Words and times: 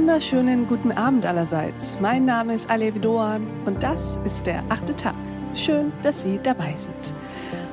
wunderschönen 0.00 0.66
guten 0.66 0.92
Abend 0.92 1.26
allerseits. 1.26 1.98
Mein 2.00 2.24
Name 2.24 2.54
ist 2.54 2.70
Alevi 2.70 2.98
Doan 2.98 3.46
und 3.66 3.82
das 3.82 4.18
ist 4.24 4.46
der 4.46 4.64
achte 4.70 4.96
Tag. 4.96 5.14
Schön, 5.54 5.92
dass 6.00 6.22
Sie 6.22 6.40
dabei 6.42 6.74
sind. 6.78 7.14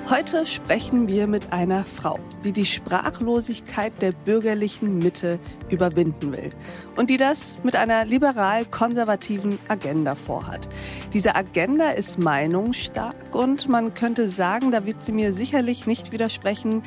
Heute 0.09 0.45
sprechen 0.45 1.09
wir 1.09 1.27
mit 1.27 1.51
einer 1.51 1.83
Frau, 1.83 2.17
die 2.45 2.53
die 2.53 2.65
Sprachlosigkeit 2.65 4.01
der 4.01 4.13
bürgerlichen 4.13 4.99
Mitte 4.99 5.37
überwinden 5.69 6.31
will 6.31 6.49
und 6.95 7.09
die 7.09 7.17
das 7.17 7.57
mit 7.63 7.75
einer 7.75 8.05
liberal-konservativen 8.05 9.59
Agenda 9.67 10.15
vorhat. 10.15 10.69
Diese 11.11 11.35
Agenda 11.35 11.89
ist 11.89 12.19
meinungsstark 12.19 13.15
und 13.33 13.68
man 13.68 13.96
könnte 13.96 14.29
sagen, 14.29 14.71
da 14.71 14.85
wird 14.85 15.04
sie 15.04 15.11
mir 15.11 15.33
sicherlich 15.33 15.87
nicht 15.87 16.13
widersprechen, 16.13 16.83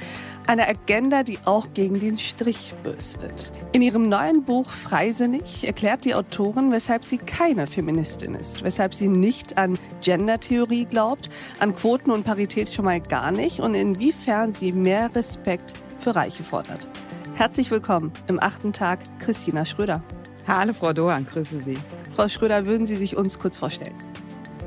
eine 0.47 0.67
Agenda, 0.67 1.23
die 1.23 1.39
auch 1.45 1.69
gegen 1.75 2.01
den 2.01 2.17
Strich 2.17 2.75
bürstet. 2.83 3.53
In 3.73 3.83
ihrem 3.83 4.05
neuen 4.05 4.45
Buch 4.45 4.71
Freisinnig 4.71 5.67
erklärt 5.67 6.07
die 6.07 6.15
Autorin, 6.15 6.73
weshalb 6.73 7.05
sie 7.05 7.19
keine 7.19 7.67
Feministin 7.67 8.35
ist, 8.35 8.65
weshalb 8.65 8.95
sie 8.95 9.09
nicht 9.09 9.59
an 9.59 9.79
Gendertheorie 10.01 10.87
glaubt, 10.87 11.29
an 11.59 11.77
Quoten 11.77 12.11
und 12.11 12.25
Parität 12.25 12.73
schon 12.73 12.87
mal 12.87 13.01
gar 13.11 13.33
nicht 13.33 13.59
und 13.59 13.75
inwiefern 13.75 14.55
sie 14.55 14.73
mehr 14.73 15.15
Respekt 15.15 15.75
für 15.99 16.15
Reiche 16.15 16.45
fordert. 16.45 16.89
Herzlich 17.35 17.71
willkommen 17.71 18.13
im 18.29 18.41
achten 18.41 18.73
Tag, 18.73 19.01
Christina 19.19 19.65
Schröder. 19.65 20.03
Hallo 20.47 20.73
Frau 20.73 20.93
Dohan, 20.93 21.27
grüße 21.27 21.59
Sie. 21.61 21.77
Frau 22.15 22.29
Schröder, 22.29 22.67
würden 22.67 22.87
Sie 22.87 22.97
sich 22.97 23.17
uns 23.17 23.39
kurz 23.39 23.59
vorstellen? 23.59 23.97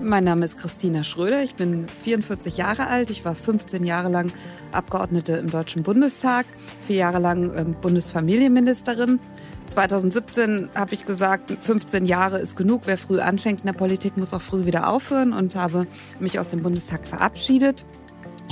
Mein 0.02 0.26
Name 0.26 0.44
ist 0.44 0.58
Christina 0.58 1.04
Schröder, 1.04 1.42
ich 1.42 1.56
bin 1.56 1.88
44 1.88 2.58
Jahre 2.58 2.88
alt, 2.88 3.10
ich 3.10 3.24
war 3.24 3.34
15 3.34 3.86
Jahre 3.86 4.10
lang 4.10 4.30
Abgeordnete 4.74 5.34
im 5.34 5.50
Deutschen 5.50 5.84
Bundestag, 5.84 6.46
vier 6.86 6.98
Jahre 6.98 7.20
lang 7.20 7.54
ähm, 7.56 7.76
Bundesfamilienministerin. 7.80 9.22
2017 9.68 10.70
habe 10.76 10.94
ich 10.94 11.06
gesagt, 11.06 11.56
15 11.62 12.06
Jahre 12.06 12.40
ist 12.40 12.58
genug. 12.58 12.82
Wer 12.86 12.98
früh 12.98 13.22
anfängt 13.22 13.62
in 13.62 13.68
der 13.68 13.74
Politik, 13.74 14.18
muss 14.18 14.34
auch 14.34 14.42
früh 14.42 14.66
wieder 14.66 14.90
aufhören 14.90 15.32
und 15.32 15.56
habe 15.56 15.88
mich 16.20 16.38
aus 16.40 16.50
dem 16.50 16.62
Bundestag 16.62 17.08
verabschiedet. 17.08 17.86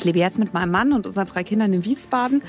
Ich 0.02 0.06
lebe 0.06 0.18
jetzt 0.18 0.40
mit 0.40 0.52
meinem 0.52 0.72
Mann 0.72 0.94
und 0.94 1.06
unseren 1.06 1.28
drei 1.28 1.44
Kindern 1.44 1.72
in 1.74 1.86
Wiesbaden, 1.86 2.42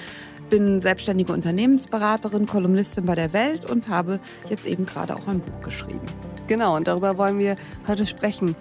bin 0.49 0.81
selbstständige 0.81 1.35
Unternehmensberaterin, 1.35 2.47
Kolumnistin 2.47 3.05
bei 3.05 3.15
der 3.15 3.35
Welt 3.35 3.71
und 3.71 3.89
habe 3.89 4.21
jetzt 4.49 4.65
eben 4.65 4.87
gerade 4.87 5.15
auch 5.15 5.29
ein 5.29 5.41
Buch 5.41 5.61
geschrieben. 5.61 6.01
Genau, 6.47 6.75
und 6.75 6.89
darüber 6.89 7.19
wollen 7.19 7.39
wir 7.39 7.57
heute 7.87 8.07
sprechen. 8.07 8.57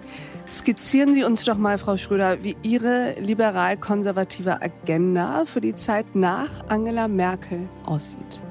Skizzieren 0.50 1.14
Sie 1.14 1.24
uns 1.24 1.42
doch 1.46 1.56
mal, 1.56 1.78
Frau 1.78 1.96
Schröder, 1.96 2.44
wie 2.44 2.54
Ihre 2.62 3.14
liberal-konservative 3.18 4.60
Agenda 4.60 5.46
für 5.46 5.62
die 5.62 5.74
Zeit 5.74 6.14
nach 6.14 6.50
Angela 6.68 7.08
Merkel 7.08 7.70
aussieht. 7.86 8.42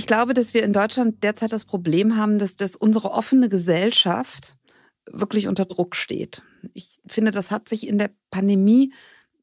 Ich 0.00 0.06
glaube, 0.06 0.32
dass 0.32 0.54
wir 0.54 0.62
in 0.62 0.72
Deutschland 0.72 1.22
derzeit 1.22 1.52
das 1.52 1.66
Problem 1.66 2.16
haben, 2.16 2.38
dass, 2.38 2.56
dass 2.56 2.74
unsere 2.74 3.10
offene 3.10 3.50
Gesellschaft 3.50 4.56
wirklich 5.12 5.46
unter 5.46 5.66
Druck 5.66 5.94
steht. 5.94 6.40
Ich 6.72 6.96
finde, 7.06 7.32
das 7.32 7.50
hat 7.50 7.68
sich 7.68 7.86
in 7.86 7.98
der 7.98 8.08
Pandemie 8.30 8.94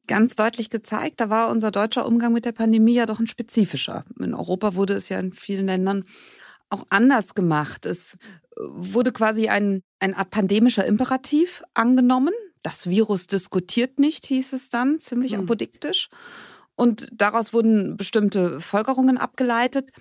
ganz 0.08 0.36
deutlich 0.36 0.72
gezeigt. 0.72 1.22
Da 1.22 1.30
war 1.30 1.52
unser 1.52 1.70
deutscher 1.70 2.08
Umgang 2.08 2.34
mit 2.34 2.44
der 2.44 2.54
Pandemie 2.54 2.96
ja 2.96 3.06
doch 3.06 3.20
ein 3.20 3.28
spezifischer. 3.28 4.04
In 4.20 4.34
Europa 4.34 4.74
wurde 4.74 4.96
es 4.96 5.10
ja 5.10 5.20
in 5.20 5.32
vielen 5.32 5.68
Ländern 5.68 6.06
auch 6.72 6.88
anders 6.90 7.36
gemacht. 7.36 7.86
Es 7.86 8.18
wurde 8.60 9.12
quasi 9.12 9.50
ein, 9.50 9.84
ein 10.00 10.16
Art 10.16 10.32
pandemischer 10.32 10.88
Imperativ 10.88 11.62
angenommen. 11.76 12.34
Das 12.64 12.90
Virus 12.90 13.28
diskutiert 13.28 14.00
nicht, 14.00 14.26
hieß 14.26 14.54
es 14.54 14.70
dann, 14.70 14.98
ziemlich 14.98 15.34
hm. 15.34 15.42
apodiktisch. 15.42 16.10
Und 16.76 17.10
daraus 17.12 17.54
wurden 17.54 17.96
bestimmte 17.96 18.60
Folgerungen 18.60 19.20
abgeleitet. 19.20 19.92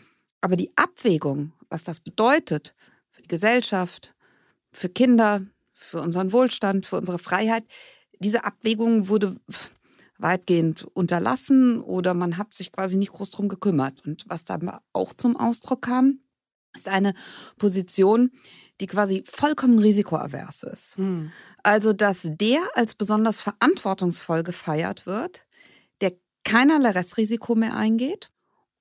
Aber 0.41 0.56
die 0.56 0.72
Abwägung, 0.76 1.52
was 1.69 1.84
das 1.84 2.00
bedeutet 2.00 2.74
für 3.10 3.22
die 3.22 3.28
Gesellschaft, 3.28 4.14
für 4.72 4.88
Kinder, 4.88 5.42
für 5.74 6.00
unseren 6.00 6.32
Wohlstand, 6.32 6.86
für 6.86 6.97
unsere 6.97 7.19
Freiheit, 7.19 7.64
diese 8.19 8.44
Abwägung 8.44 9.08
wurde 9.08 9.36
weitgehend 10.19 10.84
unterlassen 10.94 11.80
oder 11.80 12.14
man 12.14 12.38
hat 12.38 12.54
sich 12.54 12.72
quasi 12.72 12.97
nicht 12.97 13.12
groß 13.12 13.30
drum 13.30 13.48
gekümmert. 13.48 14.04
Und 14.06 14.24
was 14.28 14.44
da 14.44 14.58
auch 14.92 15.12
zum 15.12 15.36
Ausdruck 15.36 15.82
kam, 15.82 16.20
ist 16.74 16.88
eine 16.88 17.14
Position, 17.58 18.30
die 18.80 18.86
quasi 18.86 19.24
vollkommen 19.26 19.78
risikoavers 19.78 20.62
ist. 20.62 20.97
Hm. 20.97 21.32
Also, 21.62 21.92
dass 21.92 22.20
der 22.24 22.60
als 22.74 22.94
besonders 22.94 23.41
verantwortungsvoll 23.41 24.42
gefeiert 24.42 25.06
wird, 25.06 25.47
der 26.00 26.12
keinerlei 26.44 26.91
Restrisiko 26.91 27.54
mehr 27.54 27.76
eingeht, 27.76 28.30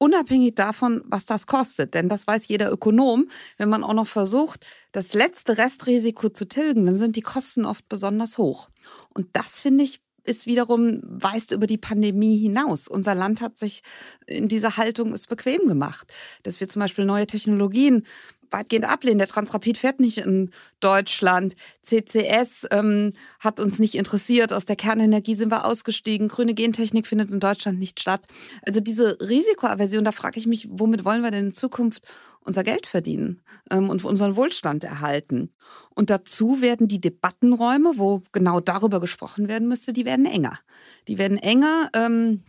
unabhängig 0.05 0.53
davon, 0.53 1.01
was 1.05 1.25
das 1.25 1.47
kostet. 1.47 1.95
Denn 1.95 2.09
das 2.09 2.27
weiß 2.27 2.47
jeder 2.47 2.71
Ökonom. 2.71 3.27
Wenn 3.57 3.69
man 3.69 3.83
auch 3.83 3.93
noch 3.93 4.07
versucht, 4.07 4.65
das 4.91 5.13
letzte 5.13 5.57
Restrisiko 5.57 6.29
zu 6.29 6.47
tilgen, 6.47 6.85
dann 6.85 6.95
sind 6.95 7.15
die 7.15 7.21
Kosten 7.21 7.65
oft 7.65 7.89
besonders 7.89 8.37
hoch. 8.37 8.69
Und 9.15 9.29
das 9.33 9.59
finde 9.59 9.83
ich 9.83 10.01
ist 10.27 10.47
wiederum, 10.47 11.01
weist 11.03 11.51
über 11.51 11.67
die 11.67 11.77
Pandemie 11.77 12.37
hinaus. 12.37 12.87
Unser 12.87 13.13
Land 13.13 13.41
hat 13.41 13.59
sich 13.59 13.81
in 14.25 14.47
dieser 14.47 14.75
Haltung 14.75 15.13
es 15.13 15.27
bequem 15.27 15.67
gemacht, 15.67 16.11
dass 16.41 16.59
wir 16.59 16.67
zum 16.67 16.79
Beispiel 16.79 17.05
neue 17.05 17.27
Technologien 17.27 18.07
weitgehend 18.51 18.85
ablehnen. 18.85 19.17
Der 19.17 19.27
Transrapid 19.27 19.77
fährt 19.77 19.99
nicht 19.99 20.19
in 20.19 20.51
Deutschland. 20.79 21.55
CCS 21.81 22.67
ähm, 22.71 23.13
hat 23.39 23.59
uns 23.59 23.79
nicht 23.79 23.95
interessiert. 23.95 24.53
Aus 24.53 24.65
der 24.65 24.75
Kernenergie 24.75 25.35
sind 25.35 25.51
wir 25.51 25.65
ausgestiegen. 25.65 26.27
Grüne 26.27 26.53
Gentechnik 26.53 27.07
findet 27.07 27.31
in 27.31 27.39
Deutschland 27.39 27.79
nicht 27.79 27.99
statt. 27.99 28.25
Also 28.65 28.79
diese 28.79 29.17
Risikoaversion, 29.19 30.03
da 30.03 30.11
frage 30.11 30.39
ich 30.39 30.47
mich, 30.47 30.67
womit 30.69 31.05
wollen 31.05 31.21
wir 31.21 31.31
denn 31.31 31.47
in 31.47 31.53
Zukunft 31.53 32.03
unser 32.41 32.63
Geld 32.63 32.87
verdienen 32.87 33.41
ähm, 33.71 33.89
und 33.89 34.03
unseren 34.05 34.35
Wohlstand 34.35 34.83
erhalten? 34.83 35.53
Und 35.95 36.09
dazu 36.09 36.61
werden 36.61 36.87
die 36.87 37.01
Debattenräume, 37.01 37.93
wo 37.95 38.23
genau 38.31 38.59
darüber 38.59 38.99
gesprochen 38.99 39.47
werden 39.47 39.67
müsste, 39.67 39.93
die 39.93 40.05
werden 40.05 40.25
enger. 40.25 40.59
Die 41.07 41.17
werden 41.17 41.37
enger. 41.37 41.89
Ähm, 41.93 42.43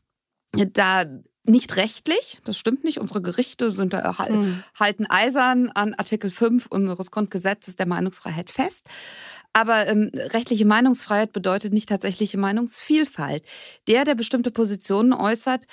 da 0.53 1.05
nicht 1.49 1.77
rechtlich, 1.77 2.41
das 2.45 2.59
stimmt 2.59 2.85
nicht. 2.85 2.99
Unsere 2.99 3.21
Gerichte 3.21 3.71
sind 3.71 3.93
da, 3.93 4.15
mhm. 4.29 4.63
halten 4.79 5.07
eisern 5.07 5.71
an 5.71 5.95
Artikel 5.95 6.31
5 6.31 6.67
unseres 6.67 7.11
Grundgesetzes 7.11 7.77
der 7.77 7.87
Meinungsfreiheit 7.87 8.51
fest. 8.51 8.87
Aber 9.53 9.87
ähm, 9.87 10.11
rechtliche 10.15 10.67
Meinungsfreiheit 10.67 11.33
bedeutet 11.33 11.73
nicht 11.73 11.89
tatsächliche 11.89 12.37
Meinungsvielfalt. 12.37 13.43
Der, 13.89 14.05
der 14.05 14.15
bestimmte 14.15 14.51
Positionen 14.51 15.13
äußert, 15.13 15.67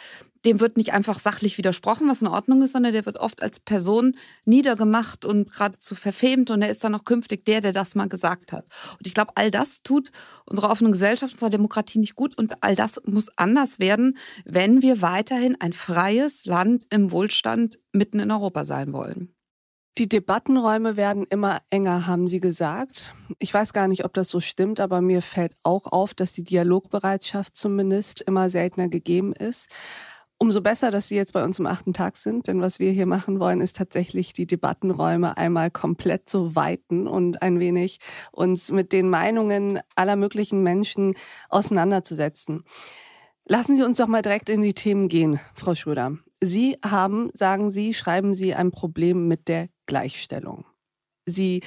dem 0.45 0.59
wird 0.59 0.77
nicht 0.77 0.93
einfach 0.93 1.19
sachlich 1.19 1.57
widersprochen, 1.57 2.09
was 2.09 2.21
in 2.21 2.27
Ordnung 2.27 2.61
ist, 2.61 2.73
sondern 2.73 2.93
der 2.93 3.05
wird 3.05 3.17
oft 3.17 3.41
als 3.41 3.59
Person 3.59 4.15
niedergemacht 4.45 5.25
und 5.25 5.51
geradezu 5.51 5.95
verfemt 5.95 6.51
und 6.51 6.61
er 6.61 6.69
ist 6.69 6.83
dann 6.83 6.95
auch 6.95 7.05
künftig 7.05 7.45
der, 7.45 7.61
der 7.61 7.73
das 7.73 7.95
mal 7.95 8.07
gesagt 8.07 8.51
hat. 8.51 8.65
Und 8.97 9.07
ich 9.07 9.13
glaube, 9.13 9.31
all 9.35 9.51
das 9.51 9.83
tut 9.83 10.11
unserer 10.45 10.69
offenen 10.69 10.91
Gesellschaft, 10.91 11.33
unserer 11.33 11.49
Demokratie 11.49 11.99
nicht 11.99 12.15
gut 12.15 12.37
und 12.37 12.61
all 12.61 12.75
das 12.75 13.01
muss 13.05 13.29
anders 13.37 13.79
werden, 13.79 14.17
wenn 14.45 14.81
wir 14.81 15.01
weiterhin 15.01 15.59
ein 15.59 15.73
freies 15.73 16.45
Land 16.45 16.85
im 16.89 17.11
Wohlstand 17.11 17.79
mitten 17.91 18.19
in 18.19 18.31
Europa 18.31 18.65
sein 18.65 18.93
wollen. 18.93 19.33
Die 19.99 20.09
Debattenräume 20.09 20.97
werden 20.97 21.27
immer 21.29 21.61
enger, 21.69 22.07
haben 22.07 22.27
Sie 22.27 22.39
gesagt. 22.39 23.13
Ich 23.37 23.53
weiß 23.53 23.73
gar 23.73 23.87
nicht, 23.87 24.05
ob 24.05 24.13
das 24.15 24.27
so 24.27 24.39
stimmt, 24.39 24.79
aber 24.79 25.01
mir 25.01 25.21
fällt 25.21 25.53
auch 25.61 25.85
auf, 25.85 26.15
dass 26.15 26.33
die 26.33 26.43
Dialogbereitschaft 26.43 27.55
zumindest 27.55 28.21
immer 28.21 28.49
seltener 28.49 28.87
gegeben 28.87 29.33
ist. 29.33 29.69
Umso 30.43 30.59
besser, 30.59 30.91
dass 30.91 31.07
Sie 31.07 31.15
jetzt 31.15 31.31
bei 31.31 31.41
uns 31.41 31.57
im 31.59 31.65
achten 31.65 31.94
Tag 31.94 32.18
sind, 32.18 32.47
denn 32.47 32.59
was 32.59 32.77
wir 32.77 32.91
hier 32.91 33.06
machen 33.06 33.39
wollen, 33.39 33.62
ist 33.62 33.77
tatsächlich 33.77 34.33
die 34.33 34.45
Debattenräume 34.45 35.38
einmal 35.38 35.71
komplett 35.71 36.27
zu 36.27 36.53
weiten 36.53 37.07
und 37.07 37.41
ein 37.41 37.62
wenig 37.62 38.01
uns 38.33 38.69
mit 38.69 38.91
den 38.91 39.09
Meinungen 39.09 39.79
aller 39.95 40.18
möglichen 40.18 40.62
Menschen 40.62 41.15
auseinanderzusetzen. 41.47 42.65
Lassen 43.45 43.77
Sie 43.77 43.83
uns 43.83 44.00
doch 44.00 44.07
mal 44.07 44.21
direkt 44.21 44.50
in 44.50 44.62
die 44.62 44.73
Themen 44.73 45.07
gehen, 45.07 45.39
Frau 45.56 45.75
Schröder. 45.75 46.18
Sie 46.41 46.77
haben, 46.83 47.29
sagen 47.31 47.71
Sie, 47.71 47.94
schreiben 47.94 48.33
Sie 48.33 48.53
ein 48.53 48.71
Problem 48.71 49.29
mit 49.29 49.47
der 49.47 49.69
Gleichstellung. 49.85 50.65
Sie 51.25 51.62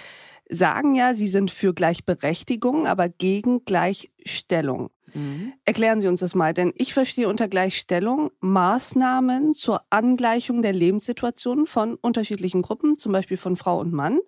sagen 0.50 0.94
ja, 0.94 1.14
Sie 1.14 1.28
sind 1.28 1.50
für 1.50 1.72
Gleichberechtigung, 1.72 2.86
aber 2.86 3.08
gegen 3.08 3.64
Gleichstellung. 3.64 4.90
Mhm. 5.14 5.52
Erklären 5.64 6.00
Sie 6.00 6.08
uns 6.08 6.20
das 6.20 6.34
mal, 6.34 6.54
denn 6.54 6.72
ich 6.76 6.92
verstehe 6.92 7.28
unter 7.28 7.48
Gleichstellung 7.48 8.30
Maßnahmen 8.40 9.54
zur 9.54 9.82
Angleichung 9.90 10.62
der 10.62 10.72
Lebenssituation 10.72 11.66
von 11.66 11.94
unterschiedlichen 11.96 12.62
Gruppen, 12.62 12.98
zum 12.98 13.12
Beispiel 13.12 13.36
von 13.36 13.56
Frau 13.56 13.78
und 13.78 13.92
Mann. 13.92 14.20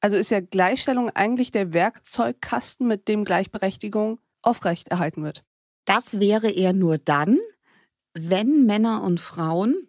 Also 0.00 0.16
ist 0.16 0.30
ja 0.30 0.40
Gleichstellung 0.40 1.10
eigentlich 1.10 1.50
der 1.50 1.72
Werkzeugkasten, 1.72 2.86
mit 2.86 3.08
dem 3.08 3.24
Gleichberechtigung 3.24 4.18
aufrechterhalten 4.42 5.22
wird. 5.22 5.44
Das 5.84 6.18
wäre 6.18 6.50
eher 6.50 6.72
nur 6.72 6.98
dann, 6.98 7.38
wenn 8.14 8.66
Männer 8.66 9.02
und 9.02 9.20
Frauen 9.20 9.88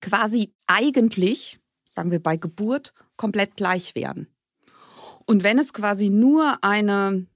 quasi 0.00 0.54
eigentlich, 0.66 1.60
sagen 1.84 2.10
wir 2.10 2.20
bei 2.20 2.36
Geburt, 2.36 2.94
komplett 3.16 3.56
gleich 3.56 3.94
wären. 3.94 4.28
Und 5.26 5.44
wenn 5.44 5.58
es 5.58 5.72
quasi 5.72 6.08
nur 6.08 6.58
eine 6.62 7.26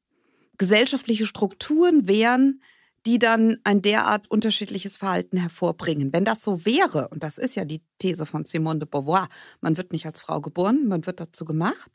gesellschaftliche 0.59 1.27
Strukturen 1.27 2.09
wären, 2.09 2.61
die 3.07 3.19
dann 3.21 3.59
ein 3.63 3.83
derart 3.83 4.29
unterschiedliches 4.31 4.97
Verhalten 4.97 5.37
hervorbringen. 5.37 6.13
Wenn 6.13 6.25
das 6.25 6.43
so 6.43 6.67
wäre, 6.67 7.09
und 7.09 7.23
das 7.23 7.39
ist 7.39 7.55
ja 7.55 7.65
die 7.65 7.83
These 7.99 8.27
von 8.27 8.45
Simone 8.45 8.81
de 8.81 8.89
Beauvoir, 8.89 9.29
man 9.61 9.77
wird 9.77 9.93
nicht 9.93 10.07
als 10.07 10.21
Frau 10.21 10.41
geboren, 10.41 10.89
man 10.89 11.07
wird 11.07 11.21
dazu 11.21 11.45
gemacht, 11.45 11.89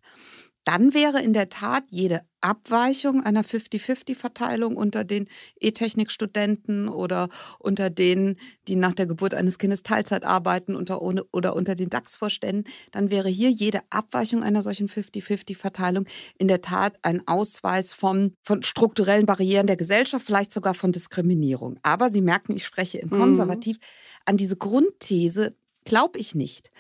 dann 0.64 0.94
wäre 0.94 1.22
in 1.22 1.34
der 1.34 1.50
Tat 1.50 1.84
jede 1.90 2.22
Abweichung 2.42 3.22
einer 3.22 3.44
50-50-Verteilung 3.44 4.76
unter 4.76 5.04
den 5.04 5.28
E-Technik-Studenten 5.60 6.90
oder 6.90 7.30
unter 7.60 7.90
denen, 7.90 8.38
die 8.68 8.76
nach 8.76 8.94
der 8.94 9.06
Geburt 9.06 9.34
eines 9.34 9.58
Kindes 9.58 9.84
Teilzeit 9.84 10.26
arbeiten 10.26 10.76
unter, 10.76 11.02
oder 11.02 11.56
unter 11.56 11.76
den 11.76 11.90
DAX-Vorständen, 11.90 12.72
dann 12.92 13.12
wäre 13.12 13.30
hier 13.30 13.50
jede 13.50 13.82
Abweichung 13.92 14.44
einer 14.44 14.62
solchen 14.62 14.88
50-50-Verteilung 14.88 16.06
in 16.38 16.48
der 16.48 16.62
Tat 16.62 16.98
ein 17.04 17.28
Ausweis 17.28 17.94
von, 17.94 18.34
von 18.42 18.64
strukturellen 18.64 19.26
Barrieren 19.26 19.68
der 19.68 19.78
Gesellschaft, 19.78 20.26
vielleicht 20.26 20.52
sogar 20.52 20.74
von 20.74 20.92
Diskriminierung. 20.92 21.80
Aber 21.84 22.12
Sie 22.12 22.22
merken, 22.22 22.56
ich 22.56 22.66
spreche 22.66 22.98
in 22.98 23.10
mhm. 23.10 23.20
konservativ. 23.20 23.78
Mhm. 23.78 23.84
An 24.26 24.38
diese 24.38 24.58
Grundthese 24.58 25.56
glaube 25.86 26.20
ich 26.20 26.36
nicht 26.36 26.72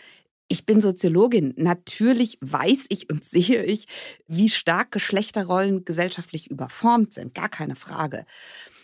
ich 0.51 0.65
bin 0.65 0.81
Soziologin. 0.81 1.53
Natürlich 1.55 2.37
weiß 2.41 2.85
ich 2.89 3.09
und 3.09 3.23
sehe 3.23 3.63
ich, 3.63 3.87
wie 4.27 4.49
stark 4.49 4.91
Geschlechterrollen 4.91 5.85
gesellschaftlich 5.85 6.51
überformt 6.51 7.13
sind. 7.13 7.33
Gar 7.33 7.47
keine 7.47 7.75
Frage. 7.75 8.25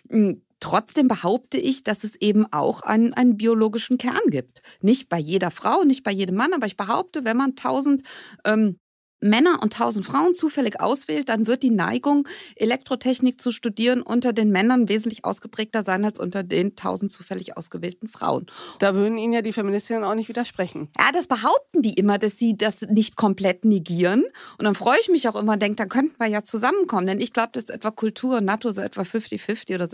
Hm, 0.09 0.41
trotzdem 0.61 1.09
behaupte 1.09 1.57
ich, 1.57 1.83
dass 1.83 2.05
es 2.05 2.15
eben 2.15 2.45
auch 2.53 2.81
einen, 2.81 3.13
einen, 3.13 3.35
biologischen 3.35 3.97
Kern 3.97 4.29
gibt. 4.29 4.61
Nicht 4.81 5.09
bei 5.09 5.19
jeder 5.19 5.51
Frau, 5.51 5.83
nicht 5.83 6.03
bei 6.03 6.11
jedem 6.11 6.35
Mann, 6.35 6.53
aber 6.53 6.67
ich 6.67 6.77
behaupte, 6.77 7.25
wenn 7.25 7.35
man 7.35 7.55
tausend 7.57 8.01
ähm, 8.45 8.79
Männer 9.19 9.59
und 9.61 9.73
tausend 9.73 10.05
Frauen 10.05 10.33
zufällig 10.33 10.79
auswählt, 10.79 11.29
dann 11.29 11.47
wird 11.47 11.63
die 11.63 11.71
Neigung, 11.71 12.27
Elektrotechnik 12.55 13.41
zu 13.41 13.51
studieren, 13.51 14.01
unter 14.01 14.33
den 14.33 14.51
Männern 14.51 14.89
wesentlich 14.89 15.25
ausgeprägter 15.25 15.83
sein 15.83 16.05
als 16.05 16.19
unter 16.19 16.43
den 16.43 16.75
tausend 16.75 17.11
zufällig 17.11 17.57
ausgewählten 17.57 18.07
Frauen. 18.07 18.45
Da 18.79 18.93
würden 18.95 19.17
Ihnen 19.17 19.33
ja 19.33 19.41
die 19.41 19.53
Feministinnen 19.53 20.03
auch 20.03 20.15
nicht 20.15 20.29
widersprechen. 20.29 20.89
Ja, 20.99 21.11
das 21.11 21.27
behaupten 21.27 21.81
die 21.81 21.93
immer, 21.93 22.17
dass 22.17 22.37
sie 22.37 22.55
das 22.55 22.81
nicht 22.81 23.15
komplett 23.15 23.65
negieren. 23.65 24.23
Und 24.57 24.65
dann 24.65 24.75
freue 24.75 24.97
ich 25.01 25.09
mich 25.09 25.27
auch 25.27 25.35
immer 25.35 25.53
und 25.53 25.61
denke, 25.61 25.77
dann 25.77 25.89
könnten 25.89 26.15
wir 26.19 26.27
ja 26.27 26.43
zusammenkommen. 26.43 27.07
Denn 27.07 27.19
ich 27.19 27.33
glaube, 27.33 27.49
dass 27.53 27.69
etwa 27.69 27.91
Kultur 27.91 28.37
und 28.37 28.45
NATO 28.45 28.71
so 28.71 28.81
etwa 28.81 29.01
50-50 29.01 29.75
oder, 29.75 29.85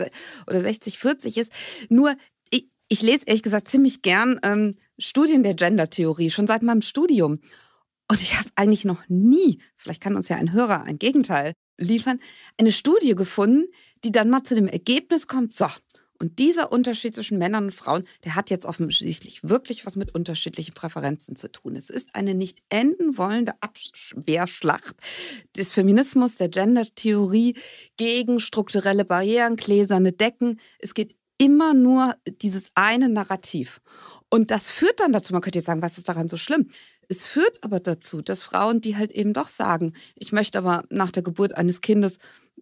oder 0.46 0.58
60-40 0.58 1.38
ist. 1.38 1.52
Nur, 1.88 2.14
ich, 2.50 2.68
ich 2.88 3.02
lese 3.02 3.22
ehrlich 3.26 3.42
gesagt 3.42 3.68
ziemlich 3.68 4.02
gern 4.02 4.38
ähm, 4.42 4.76
Studien 4.98 5.42
der 5.42 5.54
Gender-Theorie, 5.54 6.30
schon 6.30 6.46
seit 6.46 6.62
meinem 6.62 6.82
Studium. 6.82 7.40
Und 8.08 8.22
ich 8.22 8.38
habe 8.38 8.48
eigentlich 8.54 8.84
noch 8.84 9.02
nie, 9.08 9.58
vielleicht 9.74 10.02
kann 10.02 10.16
uns 10.16 10.28
ja 10.28 10.36
ein 10.36 10.52
Hörer 10.52 10.82
ein 10.82 10.98
Gegenteil 10.98 11.54
liefern, 11.78 12.20
eine 12.58 12.72
Studie 12.72 13.14
gefunden, 13.14 13.66
die 14.04 14.12
dann 14.12 14.30
mal 14.30 14.44
zu 14.44 14.54
dem 14.54 14.68
Ergebnis 14.68 15.26
kommt, 15.26 15.52
so, 15.52 15.66
und 16.20 16.38
dieser 16.38 16.70
Unterschied 16.72 17.14
zwischen 17.14 17.38
Männern 17.38 17.64
und 17.64 17.74
Frauen, 17.74 18.04
der 18.24 18.34
hat 18.34 18.48
jetzt 18.48 18.64
offensichtlich 18.64 19.42
wirklich 19.42 19.84
was 19.84 19.96
mit 19.96 20.14
unterschiedlichen 20.14 20.72
Präferenzen 20.72 21.36
zu 21.36 21.50
tun. 21.50 21.76
Es 21.76 21.90
ist 21.90 22.14
eine 22.14 22.34
nicht 22.34 22.60
enden 22.68 23.18
wollende 23.18 23.52
Abwehrschlacht 23.60 24.96
des 25.56 25.72
Feminismus, 25.72 26.36
der 26.36 26.48
Gender-Theorie 26.48 27.56
gegen 27.96 28.38
strukturelle 28.40 29.04
Barrieren, 29.04 29.56
gläserne 29.56 30.12
Decken. 30.12 30.60
Es 30.78 30.94
geht 30.94 31.16
immer 31.36 31.74
nur 31.74 32.16
dieses 32.40 32.70
eine 32.74 33.08
Narrativ. 33.08 33.80
Und 34.30 34.50
das 34.50 34.70
führt 34.70 35.00
dann 35.00 35.12
dazu, 35.12 35.32
man 35.32 35.42
könnte 35.42 35.58
jetzt 35.58 35.66
sagen, 35.66 35.82
was 35.82 35.98
ist 35.98 36.08
daran 36.08 36.28
so 36.28 36.36
schlimm? 36.36 36.70
Es 37.08 37.26
führt 37.26 37.62
aber 37.62 37.80
dazu, 37.80 38.22
dass 38.22 38.42
Frauen, 38.42 38.80
die 38.80 38.96
halt 38.96 39.12
eben 39.12 39.32
doch 39.32 39.48
sagen, 39.48 39.94
ich 40.16 40.32
möchte 40.32 40.58
aber 40.58 40.84
nach 40.90 41.10
der 41.10 41.22
Geburt 41.22 41.56
eines 41.56 41.80
Kindes 41.80 42.18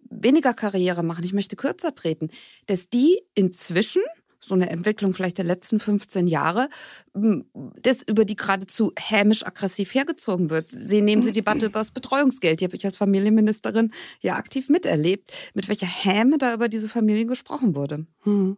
weniger 0.09 0.53
Karriere 0.53 1.03
machen, 1.03 1.23
ich 1.23 1.33
möchte 1.33 1.55
kürzer 1.55 1.95
treten, 1.95 2.29
dass 2.67 2.89
die 2.89 3.21
inzwischen 3.35 4.01
so 4.43 4.55
eine 4.55 4.69
Entwicklung 4.69 5.13
vielleicht 5.13 5.37
der 5.37 5.45
letzten 5.45 5.79
15 5.79 6.27
Jahre, 6.27 6.67
das 7.13 8.03
über 8.03 8.25
die 8.25 8.35
geradezu 8.35 8.91
hämisch-aggressiv 8.99 9.93
hergezogen 9.93 10.49
wird. 10.49 10.67
Sie 10.67 11.01
nehmen 11.01 11.21
Sie 11.21 11.31
die 11.31 11.39
Debatte 11.39 11.67
über 11.67 11.79
das 11.79 11.91
Betreuungsgeld. 11.91 12.59
Die 12.59 12.65
habe 12.65 12.75
ich 12.75 12.85
als 12.85 12.97
Familienministerin 12.97 13.91
ja 14.19 14.35
aktiv 14.35 14.67
miterlebt, 14.67 15.31
mit 15.53 15.69
welcher 15.69 15.87
Häme 15.87 16.37
da 16.37 16.53
über 16.53 16.67
diese 16.67 16.89
Familien 16.89 17.27
gesprochen 17.27 17.73
wurde. 17.73 18.05
Hm. 18.23 18.57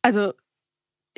Also 0.00 0.32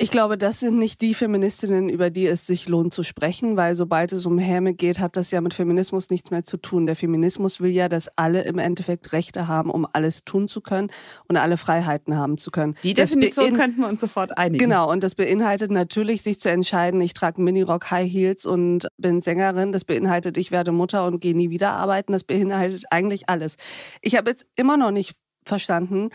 ich 0.01 0.11
glaube, 0.11 0.37
das 0.37 0.61
sind 0.61 0.77
nicht 0.77 1.01
die 1.01 1.13
Feministinnen, 1.13 1.89
über 1.89 2.09
die 2.09 2.25
es 2.25 2.47
sich 2.47 2.69
lohnt 2.69 2.93
zu 2.93 3.03
sprechen, 3.03 3.57
weil 3.57 3.75
sobald 3.75 4.13
es 4.13 4.25
um 4.25 4.37
Häme 4.37 4.73
geht, 4.73 4.97
hat 4.99 5.17
das 5.17 5.29
ja 5.29 5.41
mit 5.41 5.53
Feminismus 5.53 6.09
nichts 6.09 6.31
mehr 6.31 6.45
zu 6.45 6.55
tun. 6.55 6.85
Der 6.85 6.95
Feminismus 6.95 7.59
will 7.59 7.71
ja, 7.71 7.89
dass 7.89 8.07
alle 8.17 8.43
im 8.43 8.59
Endeffekt 8.59 9.11
Rechte 9.11 9.49
haben, 9.49 9.69
um 9.69 9.85
alles 9.91 10.23
tun 10.23 10.47
zu 10.47 10.61
können 10.61 10.89
und 11.27 11.35
alle 11.35 11.57
Freiheiten 11.57 12.15
haben 12.15 12.37
zu 12.37 12.49
können. 12.49 12.75
Die 12.83 12.93
Definition 12.93 13.53
könnten 13.53 13.81
wir 13.81 13.89
uns 13.89 13.99
sofort 13.99 14.37
einigen. 14.37 14.63
Genau, 14.63 14.89
und 14.89 15.03
das 15.03 15.15
beinhaltet 15.15 15.69
natürlich, 15.69 16.21
sich 16.21 16.39
zu 16.39 16.49
entscheiden, 16.49 17.01
ich 17.01 17.13
trage 17.13 17.41
Minirock, 17.41 17.91
High 17.91 18.09
Heels 18.09 18.45
und 18.45 18.87
bin 18.97 19.19
Sängerin. 19.19 19.73
Das 19.73 19.83
beinhaltet, 19.83 20.37
ich 20.37 20.49
werde 20.49 20.71
Mutter 20.71 21.05
und 21.05 21.21
gehe 21.21 21.35
nie 21.35 21.49
wieder 21.49 21.71
arbeiten. 21.71 22.13
Das 22.13 22.23
beinhaltet 22.23 22.85
eigentlich 22.89 23.27
alles. 23.27 23.57
Ich 24.01 24.15
habe 24.15 24.29
jetzt 24.29 24.45
immer 24.55 24.77
noch 24.77 24.91
nicht 24.91 25.17
verstanden, 25.43 26.09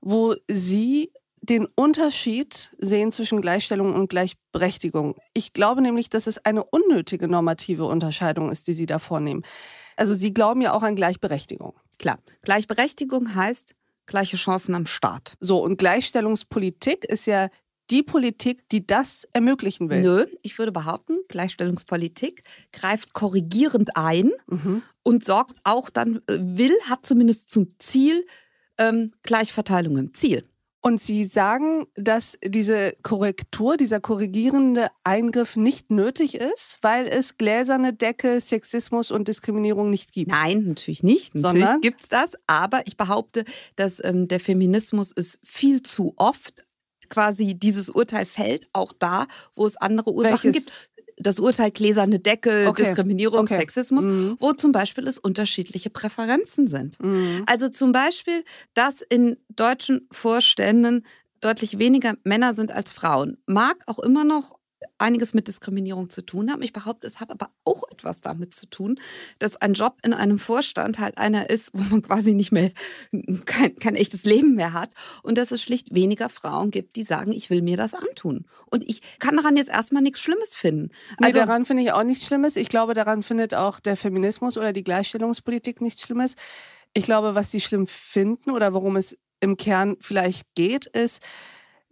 wo 0.00 0.34
Sie 0.48 1.12
den 1.42 1.66
Unterschied 1.74 2.70
sehen 2.78 3.12
zwischen 3.12 3.40
Gleichstellung 3.40 3.94
und 3.94 4.08
Gleichberechtigung. 4.08 5.16
Ich 5.32 5.52
glaube 5.52 5.80
nämlich, 5.80 6.10
dass 6.10 6.26
es 6.26 6.44
eine 6.44 6.64
unnötige 6.64 7.28
normative 7.28 7.84
Unterscheidung 7.86 8.50
ist, 8.50 8.66
die 8.68 8.74
Sie 8.74 8.86
da 8.86 8.98
vornehmen. 8.98 9.42
Also 9.96 10.14
Sie 10.14 10.34
glauben 10.34 10.60
ja 10.60 10.72
auch 10.72 10.82
an 10.82 10.96
Gleichberechtigung. 10.96 11.74
Klar, 11.98 12.18
Gleichberechtigung 12.42 13.34
heißt 13.34 13.74
gleiche 14.06 14.36
Chancen 14.36 14.74
am 14.74 14.86
Start. 14.86 15.34
So, 15.40 15.62
und 15.62 15.78
Gleichstellungspolitik 15.78 17.04
ist 17.04 17.26
ja 17.26 17.48
die 17.90 18.02
Politik, 18.02 18.68
die 18.68 18.86
das 18.86 19.26
ermöglichen 19.32 19.90
will. 19.90 20.02
Nö, 20.02 20.26
ich 20.42 20.58
würde 20.58 20.72
behaupten, 20.72 21.18
Gleichstellungspolitik 21.28 22.44
greift 22.72 23.12
korrigierend 23.14 23.96
ein 23.96 24.32
mhm. 24.46 24.82
und 25.02 25.24
sorgt 25.24 25.56
auch 25.64 25.90
dann, 25.90 26.16
äh, 26.26 26.38
will, 26.38 26.74
hat 26.88 27.04
zumindest 27.04 27.50
zum 27.50 27.74
Ziel, 27.78 28.24
ähm, 28.78 29.12
Gleichverteilung 29.22 29.96
im 29.98 30.14
Ziel. 30.14 30.44
Und 30.82 31.00
Sie 31.00 31.26
sagen, 31.26 31.86
dass 31.94 32.38
diese 32.42 32.94
Korrektur, 33.02 33.76
dieser 33.76 34.00
korrigierende 34.00 34.88
Eingriff 35.04 35.56
nicht 35.56 35.90
nötig 35.90 36.36
ist, 36.36 36.78
weil 36.80 37.06
es 37.06 37.36
gläserne 37.36 37.92
Decke, 37.92 38.40
Sexismus 38.40 39.10
und 39.10 39.28
Diskriminierung 39.28 39.90
nicht 39.90 40.12
gibt. 40.12 40.30
Nein, 40.30 40.64
natürlich 40.68 41.02
nicht. 41.02 41.34
Natürlich 41.34 41.80
gibt 41.82 42.02
es 42.02 42.08
das. 42.08 42.32
Aber 42.46 42.86
ich 42.86 42.96
behaupte, 42.96 43.44
dass 43.76 44.02
ähm, 44.02 44.26
der 44.26 44.40
Feminismus 44.40 45.12
ist 45.12 45.38
viel 45.44 45.82
zu 45.82 46.14
oft 46.16 46.64
quasi 47.10 47.54
dieses 47.54 47.90
Urteil 47.90 48.24
fällt, 48.24 48.68
auch 48.72 48.92
da, 48.98 49.26
wo 49.54 49.66
es 49.66 49.76
andere 49.76 50.12
Ursachen 50.12 50.54
Welches? 50.54 50.66
gibt 50.66 50.89
das 51.20 51.38
Urteil 51.38 51.70
gläserne 51.70 52.18
Deckel, 52.18 52.66
okay. 52.66 52.84
Diskriminierung, 52.84 53.40
okay. 53.40 53.58
Sexismus, 53.58 54.04
mhm. 54.04 54.36
wo 54.38 54.52
zum 54.52 54.72
Beispiel 54.72 55.06
es 55.06 55.18
unterschiedliche 55.18 55.90
Präferenzen 55.90 56.66
sind. 56.66 57.02
Mhm. 57.02 57.42
Also 57.46 57.68
zum 57.68 57.92
Beispiel, 57.92 58.44
dass 58.74 59.02
in 59.02 59.36
deutschen 59.48 60.08
Vorständen 60.10 61.04
deutlich 61.40 61.78
weniger 61.78 62.14
Männer 62.24 62.54
sind 62.54 62.70
als 62.70 62.92
Frauen, 62.92 63.38
mag 63.46 63.76
auch 63.86 63.98
immer 63.98 64.24
noch 64.24 64.59
einiges 65.00 65.34
mit 65.34 65.48
Diskriminierung 65.48 66.10
zu 66.10 66.24
tun 66.24 66.50
haben. 66.50 66.62
Ich 66.62 66.72
behaupte, 66.72 67.06
es 67.06 67.20
hat 67.20 67.30
aber 67.30 67.50
auch 67.64 67.84
etwas 67.90 68.20
damit 68.20 68.54
zu 68.54 68.66
tun, 68.66 68.98
dass 69.38 69.56
ein 69.56 69.74
Job 69.74 69.98
in 70.04 70.12
einem 70.12 70.38
Vorstand 70.38 70.98
halt 70.98 71.18
einer 71.18 71.50
ist, 71.50 71.70
wo 71.72 71.82
man 71.84 72.02
quasi 72.02 72.34
nicht 72.34 72.52
mehr 72.52 72.70
kein, 73.46 73.76
kein 73.76 73.96
echtes 73.96 74.24
Leben 74.24 74.54
mehr 74.54 74.72
hat 74.72 74.92
und 75.22 75.38
dass 75.38 75.50
es 75.50 75.62
schlicht 75.62 75.94
weniger 75.94 76.28
Frauen 76.28 76.70
gibt, 76.70 76.96
die 76.96 77.02
sagen, 77.02 77.32
ich 77.32 77.50
will 77.50 77.62
mir 77.62 77.76
das 77.76 77.94
antun. 77.94 78.46
Und 78.66 78.88
ich 78.88 79.18
kann 79.18 79.36
daran 79.36 79.56
jetzt 79.56 79.70
erstmal 79.70 80.02
nichts 80.02 80.20
Schlimmes 80.20 80.54
finden. 80.54 80.90
Also 81.18 81.38
nee, 81.38 81.46
daran 81.46 81.64
finde 81.64 81.82
ich 81.82 81.92
auch 81.92 82.04
nichts 82.04 82.26
Schlimmes. 82.26 82.56
Ich 82.56 82.68
glaube, 82.68 82.94
daran 82.94 83.22
findet 83.22 83.54
auch 83.54 83.80
der 83.80 83.96
Feminismus 83.96 84.56
oder 84.56 84.72
die 84.72 84.84
Gleichstellungspolitik 84.84 85.80
nichts 85.80 86.02
Schlimmes. 86.02 86.36
Ich 86.92 87.04
glaube, 87.04 87.34
was 87.34 87.50
sie 87.50 87.60
schlimm 87.60 87.86
finden 87.86 88.50
oder 88.50 88.74
worum 88.74 88.96
es 88.96 89.16
im 89.40 89.56
Kern 89.56 89.96
vielleicht 90.00 90.54
geht, 90.54 90.86
ist, 90.86 91.22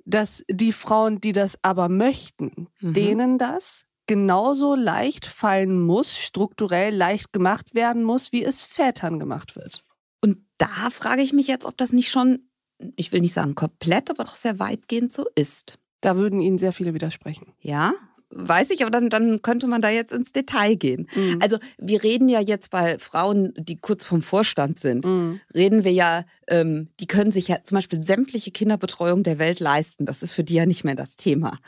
dass 0.09 0.43
die 0.51 0.73
Frauen, 0.73 1.21
die 1.21 1.33
das 1.33 1.59
aber 1.63 1.89
möchten, 1.89 2.69
mhm. 2.81 2.95
denen 2.95 3.39
das 3.39 3.85
genauso 4.07 4.75
leicht 4.75 5.27
fallen 5.27 5.83
muss, 5.83 6.17
strukturell 6.17 6.95
leicht 6.95 7.33
gemacht 7.33 7.75
werden 7.75 8.03
muss, 8.03 8.33
wie 8.33 8.43
es 8.43 8.65
Vätern 8.65 9.19
gemacht 9.19 9.55
wird. 9.55 9.85
Und 10.23 10.39
da 10.57 10.91
frage 10.91 11.21
ich 11.21 11.35
mich 11.35 11.47
jetzt, 11.47 11.67
ob 11.67 11.77
das 11.77 11.93
nicht 11.93 12.11
schon, 12.11 12.49
ich 12.97 13.13
will 13.13 13.21
nicht 13.21 13.35
sagen 13.35 13.55
komplett, 13.55 14.11
aber 14.11 14.25
doch 14.25 14.35
sehr 14.35 14.59
weitgehend 14.59 15.13
so 15.13 15.27
ist. 15.35 15.79
Da 16.01 16.17
würden 16.17 16.41
Ihnen 16.41 16.59
sehr 16.59 16.73
viele 16.73 16.95
widersprechen. 16.95 17.53
Ja, 17.61 17.93
weiß 18.31 18.71
ich, 18.71 18.83
aber 18.83 18.91
dann, 18.91 19.11
dann 19.11 19.43
könnte 19.43 19.67
man 19.67 19.81
da 19.81 19.89
jetzt 19.89 20.13
ins 20.13 20.33
Detail 20.33 20.75
gehen. 20.75 21.09
Mhm. 21.15 21.39
Also 21.41 21.59
wir 21.79 22.03
reden 22.03 22.29
ja 22.29 22.41
jetzt 22.41 22.71
bei 22.71 22.99
Frauen, 22.99 23.55
die 23.57 23.77
kurz 23.77 24.05
vom 24.05 24.21
Vorstand 24.21 24.79
sind, 24.79 25.07
mhm. 25.07 25.41
reden 25.55 25.85
wir 25.85 25.93
ja, 25.93 26.25
ähm, 26.47 26.89
die 27.01 27.07
können 27.07 27.31
sich 27.31 27.49
ja 27.49 27.63
zum 27.65 27.77
Beispiel 27.77 28.03
sämtliche 28.03 28.51
Kinderbetreuung 28.51 29.23
der 29.23 29.39
Welt 29.39 29.61
leisten. 29.61 30.07
Das 30.07 30.23
ist 30.23 30.33
für 30.33 30.45
die 30.45 30.55
ja 30.55 30.67
nicht 30.67 30.85
mehr 30.85 30.95
das 30.95 31.17
Thema. 31.17 31.59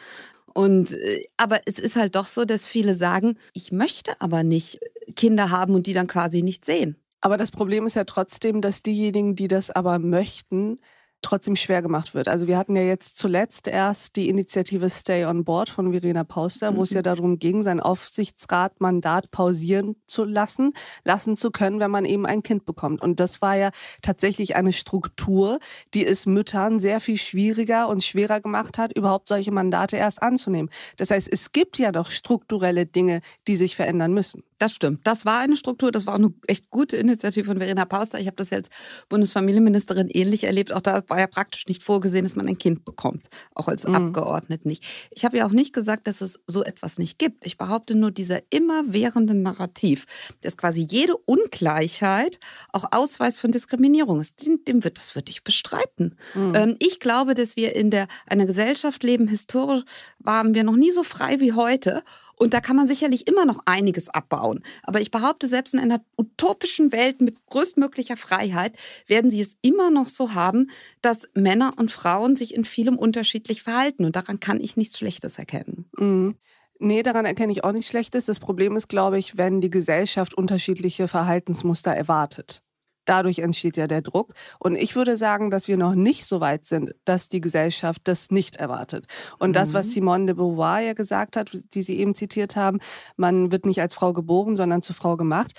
Und 0.53 0.93
äh, 0.93 1.27
aber 1.37 1.61
es 1.67 1.79
ist 1.79 1.97
halt 1.97 2.17
doch 2.17 2.27
so, 2.27 2.45
dass 2.45 2.67
viele 2.67 2.95
sagen, 2.95 3.37
ich 3.55 3.73
möchte 3.73 4.21
aber 4.21 4.43
nicht 4.43 4.81
Kinder 5.17 5.51
haben 5.51 5.75
und 5.75 5.87
die 5.87 5.95
dann 5.95 6.07
quasi 6.07 6.43
nicht 6.43 6.65
sehen. 6.65 6.97
Aber 7.21 7.37
das 7.37 7.51
Problem 7.51 7.87
ist 7.87 7.97
ja 7.97 8.05
trotzdem, 8.05 8.61
dass 8.61 8.83
diejenigen, 8.83 9.37
die 9.37 9.49
das 9.49 9.71
aber 9.71 9.99
möchten, 9.99 10.79
trotzdem 11.23 11.57
schwer 11.57 11.83
gemacht 11.83 12.15
wird. 12.15 12.29
Also 12.29 12.47
wir 12.47 12.57
hatten 12.57 12.77
ja 12.77 12.83
jetzt 12.83 13.19
zuletzt 13.19 13.69
erst 13.69 14.17
die 14.17 14.29
Initiative 14.29 14.89
Stay 14.91 15.25
on 15.25 15.45
Board 15.45 15.69
von 15.69 15.93
Verena 15.93 16.25
Pauster, 16.25 16.73
mhm. 16.73 16.77
wo 16.77 16.83
es 16.83 16.91
ja 16.91 17.01
mhm. 17.01 17.05
darum 17.05 17.39
ging, 17.39 17.63
sein 17.63 17.81
Aufsichtsratmandat 17.81 19.31
pausieren 19.31 19.97
zu 20.07 20.25
lassen, 20.25 20.73
lassen 21.05 21.37
zu 21.37 21.51
können, 21.51 21.81
wenn 21.81 21.91
man 21.91 22.05
eben 22.05 22.27
ein 22.27 22.43
Kind 22.43 22.65
bekommt. 22.65 23.03
Und 23.03 23.21
das 23.21 23.43
war 23.43 23.57
ja 23.57 23.71
tatsächlich 24.03 24.57
eine 24.57 24.73
Struktur, 24.73 25.59
die 25.95 26.07
es 26.07 26.27
Müttern 26.27 26.81
sehr 26.81 27.01
viel 27.01 27.19
schwieriger 27.19 27.89
und 27.89 28.03
schwerer 28.03 28.41
gemacht 28.41 28.79
hat, 28.79 28.97
überhaupt 28.97 29.29
solche 29.29 29.53
Mandate 29.53 29.97
erst 29.97 30.23
anzunehmen. 30.23 30.71
Das 30.97 31.11
heißt, 31.11 31.29
es 31.31 31.53
gibt 31.53 31.79
ja 31.79 31.93
doch 31.93 32.11
strukturelle 32.11 32.87
Dinge, 32.87 33.21
die 33.47 33.57
sich 33.57 33.77
verändern 33.77 34.13
müssen. 34.13 34.43
Das 34.61 34.75
stimmt. 34.75 35.07
Das 35.07 35.25
war 35.25 35.39
eine 35.39 35.57
Struktur, 35.57 35.91
das 35.91 36.07
war 36.07 36.17
eine 36.17 36.35
echt 36.47 36.69
gute 36.69 36.99
Initiative 36.99 37.47
von 37.47 37.57
Verena 37.57 37.87
Pauster. 37.87 38.21
Ich 38.21 38.27
habe 38.27 38.37
das 38.37 38.51
jetzt 38.51 38.71
Bundesfamilienministerin 39.09 40.09
ähnlich 40.11 40.45
erlebt. 40.45 40.75
Auch 40.75 40.83
da 40.83 41.03
war 41.09 41.19
ja 41.19 41.29
praktisch 41.29 41.67
nicht 41.67 41.83
vorgesehen, 41.83 42.27
dass 42.27 42.37
man 42.37 42.47
ein 42.47 42.59
Kind 42.59 42.85
bekommt, 42.85 43.31
auch 43.55 43.69
als 43.69 43.89
mhm. 43.89 43.95
Abgeordnet 43.95 44.67
nicht. 44.67 44.85
Ich 45.13 45.25
habe 45.25 45.39
ja 45.39 45.47
auch 45.47 45.51
nicht 45.51 45.73
gesagt, 45.73 46.07
dass 46.07 46.21
es 46.21 46.41
so 46.47 46.63
etwas 46.63 46.99
nicht 46.99 47.19
gibt. 47.19 47.47
Ich 47.47 47.57
behaupte 47.57 47.95
nur, 47.95 48.11
dieser 48.11 48.41
immerwährende 48.51 49.33
Narrativ, 49.33 50.05
dass 50.43 50.59
quasi 50.59 50.83
jede 50.83 51.17
Ungleichheit 51.17 52.39
auch 52.71 52.85
Ausweis 52.91 53.39
von 53.39 53.53
Diskriminierung 53.53 54.21
ist, 54.21 54.47
dem, 54.47 54.63
dem 54.67 54.85
wird, 54.85 54.99
das 54.99 55.15
würde 55.15 55.31
ich 55.31 55.43
bestreiten. 55.43 56.19
Mhm. 56.35 56.53
Ähm, 56.55 56.77
ich 56.81 57.01
glaube, 57.01 57.33
dass 57.33 57.57
wir 57.57 57.75
in 57.75 57.91
der, 57.91 58.09
einer 58.27 58.45
Gesellschaft 58.45 59.03
leben, 59.05 59.27
historisch 59.27 59.85
waren 60.19 60.53
wir 60.53 60.65
noch 60.65 60.77
nie 60.77 60.91
so 60.91 61.03
frei 61.03 61.41
wie 61.41 61.55
heute. 61.55 62.03
Und 62.41 62.55
da 62.55 62.61
kann 62.63 62.75
man 62.75 62.89
sicherlich 62.89 63.29
immer 63.29 63.45
noch 63.45 63.61
einiges 63.67 64.09
abbauen. 64.09 64.63
Aber 64.83 65.03
ich 65.03 65.11
behaupte, 65.11 65.47
selbst 65.47 65.75
in 65.75 65.81
einer 65.81 66.01
utopischen 66.17 66.91
Welt 66.91 67.21
mit 67.21 67.45
größtmöglicher 67.45 68.17
Freiheit 68.17 68.77
werden 69.07 69.31
sie 69.31 69.43
es 69.43 69.59
immer 69.61 69.91
noch 69.91 70.09
so 70.09 70.33
haben, 70.33 70.71
dass 71.03 71.29
Männer 71.35 71.75
und 71.77 71.93
Frauen 71.93 72.37
sich 72.37 72.55
in 72.55 72.65
vielem 72.65 72.97
unterschiedlich 72.97 73.63
verhalten. 73.63 74.07
Und 74.07 74.17
daran 74.17 74.41
kann 74.41 74.59
ich 74.59 74.79
nichts 74.79 74.97
Schlechtes 74.97 75.39
erkennen. 75.39 75.85
Mhm. 75.99 76.35
Nee, 76.79 77.03
daran 77.03 77.27
erkenne 77.27 77.53
ich 77.53 77.63
auch 77.63 77.73
nichts 77.73 77.91
Schlechtes. 77.91 78.25
Das 78.25 78.39
Problem 78.39 78.75
ist, 78.75 78.89
glaube 78.89 79.19
ich, 79.19 79.37
wenn 79.37 79.61
die 79.61 79.69
Gesellschaft 79.69 80.33
unterschiedliche 80.33 81.09
Verhaltensmuster 81.09 81.93
erwartet. 81.93 82.63
Dadurch 83.11 83.41
entsteht 83.41 83.77
ja 83.77 83.89
der 83.89 84.03
Druck. 84.03 84.35
Und 84.61 84.77
ich 84.77 84.95
würde 84.95 85.17
sagen, 85.17 85.51
dass 85.51 85.67
wir 85.67 85.77
noch 85.77 85.97
nicht 85.97 86.27
so 86.27 86.41
weit 86.41 86.65
sind, 86.65 86.95
dass 87.05 87.29
die 87.29 87.41
Gesellschaft 87.41 88.03
das 88.05 88.31
nicht 88.31 88.55
erwartet. 88.55 89.07
Und 89.41 89.49
mhm. 89.49 89.55
das, 89.55 89.75
was 89.75 89.87
mhm. 89.87 89.91
Simone 89.91 90.27
de 90.27 90.35
Beauvoir 90.37 90.79
ja 90.79 90.93
gesagt 90.93 91.37
hat, 91.37 91.51
die 91.75 91.83
Sie 91.83 91.99
eben 91.99 92.15
zitiert 92.15 92.55
haben, 92.55 92.79
man 93.17 93.51
wird 93.51 93.67
nicht 93.67 93.81
als 93.81 93.95
Frau 93.95 94.13
geboren, 94.13 94.55
sondern 94.55 94.83
zur 94.83 94.95
Frau 94.95 95.17
gemacht. 95.17 95.55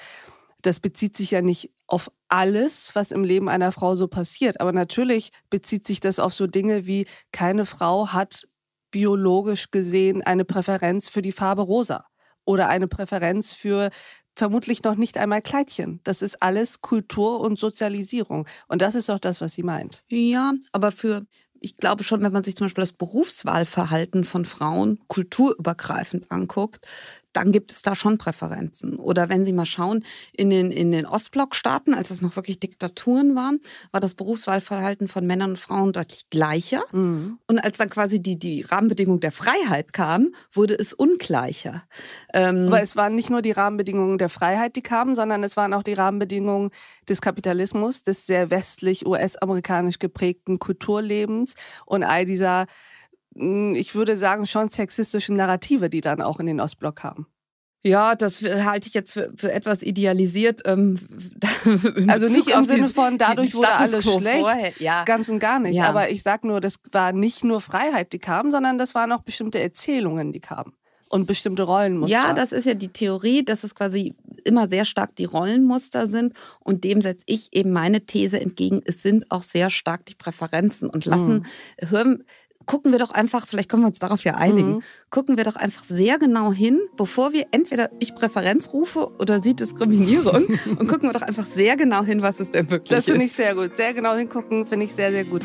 Das 0.61 0.79
bezieht 0.79 1.17
sich 1.17 1.31
ja 1.31 1.41
nicht 1.41 1.73
auf 1.87 2.09
alles, 2.29 2.91
was 2.93 3.11
im 3.11 3.25
Leben 3.25 3.49
einer 3.49 3.73
Frau 3.73 3.97
so 3.97 4.07
passiert. 4.07 4.61
Aber 4.61 4.71
natürlich 4.71 5.33
bezieht 5.49 5.85
sich 5.85 5.99
das 5.99 6.19
auf 6.19 6.33
so 6.33 6.47
Dinge 6.47 6.87
wie 6.87 7.05
keine 7.33 7.65
Frau 7.65 8.13
hat 8.13 8.47
biologisch 8.91 9.71
gesehen 9.71 10.21
eine 10.21 10.45
Präferenz 10.45 11.09
für 11.09 11.21
die 11.21 11.33
Farbe 11.33 11.63
rosa 11.63 12.05
oder 12.45 12.69
eine 12.69 12.87
Präferenz 12.87 13.53
für 13.53 13.89
vermutlich 14.35 14.83
noch 14.83 14.95
nicht 14.95 15.17
einmal 15.17 15.41
Kleidchen. 15.41 15.99
Das 16.03 16.21
ist 16.21 16.41
alles 16.41 16.81
Kultur 16.81 17.41
und 17.41 17.59
Sozialisierung. 17.59 18.47
Und 18.67 18.81
das 18.81 18.95
ist 18.95 19.09
doch 19.09 19.19
das, 19.19 19.41
was 19.41 19.53
sie 19.53 19.63
meint. 19.63 20.03
Ja, 20.09 20.53
aber 20.71 20.91
für 20.91 21.25
ich 21.63 21.77
glaube 21.77 22.03
schon, 22.03 22.23
wenn 22.23 22.33
man 22.33 22.43
sich 22.43 22.55
zum 22.55 22.65
Beispiel 22.65 22.81
das 22.81 22.91
Berufswahlverhalten 22.91 24.23
von 24.23 24.45
Frauen 24.45 24.99
kulturübergreifend 25.07 26.31
anguckt, 26.31 26.85
dann 27.33 27.51
gibt 27.51 27.71
es 27.71 27.81
da 27.81 27.95
schon 27.95 28.17
Präferenzen. 28.17 28.97
Oder 28.97 29.29
wenn 29.29 29.43
Sie 29.43 29.53
mal 29.53 29.65
schauen, 29.65 30.03
in 30.35 30.49
den, 30.49 30.71
in 30.71 30.91
den 30.91 31.05
Ostblockstaaten, 31.05 31.93
als 31.93 32.09
es 32.09 32.21
noch 32.21 32.35
wirklich 32.35 32.59
Diktaturen 32.59 33.35
waren, 33.35 33.59
war 33.91 34.01
das 34.01 34.13
Berufswahlverhalten 34.13 35.07
von 35.07 35.25
Männern 35.25 35.51
und 35.51 35.59
Frauen 35.59 35.93
deutlich 35.93 36.29
gleicher. 36.29 36.83
Mhm. 36.91 37.39
Und 37.47 37.59
als 37.59 37.77
dann 37.77 37.89
quasi 37.89 38.21
die, 38.21 38.37
die 38.37 38.61
Rahmenbedingung 38.61 39.19
der 39.19 39.31
Freiheit 39.31 39.93
kam, 39.93 40.33
wurde 40.51 40.75
es 40.77 40.93
ungleicher. 40.93 41.83
Ähm 42.33 42.67
Aber 42.67 42.81
es 42.81 42.95
waren 42.95 43.15
nicht 43.15 43.29
nur 43.29 43.41
die 43.41 43.51
Rahmenbedingungen 43.51 44.17
der 44.17 44.29
Freiheit, 44.29 44.75
die 44.75 44.81
kamen, 44.81 45.15
sondern 45.15 45.43
es 45.43 45.57
waren 45.57 45.73
auch 45.73 45.83
die 45.83 45.93
Rahmenbedingungen 45.93 46.71
des 47.07 47.21
Kapitalismus, 47.21 48.03
des 48.03 48.25
sehr 48.25 48.51
westlich 48.51 49.05
US-amerikanisch 49.05 49.99
geprägten 49.99 50.59
Kulturlebens 50.59 51.55
und 51.85 52.03
all 52.03 52.25
dieser 52.25 52.65
ich 53.33 53.95
würde 53.95 54.17
sagen, 54.17 54.45
schon 54.45 54.69
sexistische 54.69 55.33
Narrative, 55.33 55.89
die 55.89 56.01
dann 56.01 56.21
auch 56.21 56.39
in 56.39 56.45
den 56.47 56.59
Ostblock 56.59 56.97
kamen. 56.97 57.27
Ja, 57.83 58.13
das 58.15 58.43
halte 58.43 58.87
ich 58.87 58.93
jetzt 58.93 59.13
für, 59.13 59.31
für 59.35 59.51
etwas 59.51 59.81
idealisiert. 59.81 60.61
Ähm, 60.65 60.99
also 62.07 62.27
nicht 62.27 62.49
im 62.49 62.65
Sinne 62.65 62.89
von, 62.89 63.17
dadurch 63.17 63.55
wurde 63.55 63.73
alles 63.73 64.03
schlecht, 64.03 64.79
ja. 64.79 65.03
ganz 65.03 65.29
und 65.29 65.39
gar 65.39 65.59
nicht. 65.59 65.77
Ja. 65.77 65.89
Aber 65.89 66.09
ich 66.09 66.21
sage 66.21 66.47
nur, 66.47 66.61
das 66.61 66.75
war 66.91 67.11
nicht 67.11 67.43
nur 67.43 67.59
Freiheit, 67.59 68.13
die 68.13 68.19
kam, 68.19 68.51
sondern 68.51 68.77
das 68.77 68.93
waren 68.93 69.11
auch 69.11 69.23
bestimmte 69.23 69.59
Erzählungen, 69.59 70.31
die 70.31 70.41
kamen. 70.41 70.73
Und 71.09 71.25
bestimmte 71.25 71.63
Rollenmuster. 71.63 72.13
Ja, 72.13 72.33
das 72.33 72.53
ist 72.53 72.65
ja 72.65 72.73
die 72.73 72.87
Theorie, 72.87 73.43
dass 73.43 73.65
es 73.65 73.75
quasi 73.75 74.15
immer 74.45 74.69
sehr 74.69 74.85
stark 74.85 75.15
die 75.17 75.25
Rollenmuster 75.25 76.07
sind. 76.07 76.33
Und 76.59 76.85
dem 76.85 77.01
setze 77.01 77.25
ich 77.25 77.51
eben 77.51 77.71
meine 77.71 78.05
These 78.05 78.39
entgegen. 78.39 78.81
Es 78.85 79.01
sind 79.01 79.29
auch 79.29 79.43
sehr 79.43 79.69
stark 79.69 80.05
die 80.05 80.15
Präferenzen 80.15 80.89
und 80.89 81.03
lassen, 81.03 81.45
mhm. 81.81 81.89
hören, 81.89 82.23
gucken 82.65 82.91
wir 82.91 82.99
doch 82.99 83.11
einfach, 83.11 83.47
vielleicht 83.47 83.69
können 83.69 83.83
wir 83.83 83.87
uns 83.87 83.99
darauf 83.99 84.23
ja 84.23 84.35
einigen, 84.35 84.75
mhm. 84.75 84.83
gucken 85.09 85.37
wir 85.37 85.43
doch 85.43 85.55
einfach 85.55 85.83
sehr 85.83 86.17
genau 86.17 86.51
hin, 86.51 86.79
bevor 86.97 87.33
wir 87.33 87.47
entweder 87.51 87.89
ich 87.99 88.15
Präferenz 88.15 88.71
rufe 88.73 89.11
oder 89.19 89.41
sie 89.41 89.55
diskriminiere 89.55 90.31
und 90.79 90.87
gucken 90.87 91.09
wir 91.09 91.13
doch 91.13 91.21
einfach 91.21 91.45
sehr 91.45 91.75
genau 91.75 92.03
hin, 92.03 92.21
was 92.21 92.39
es 92.39 92.49
denn 92.49 92.69
wirklich 92.69 92.89
das 92.89 92.99
ist. 92.99 93.07
Das 93.07 93.13
finde 93.13 93.25
ich 93.25 93.33
sehr 93.33 93.55
gut. 93.55 93.77
Sehr 93.77 93.93
genau 93.93 94.15
hingucken 94.15 94.65
finde 94.65 94.85
ich 94.85 94.93
sehr, 94.93 95.11
sehr 95.11 95.25
gut. 95.25 95.43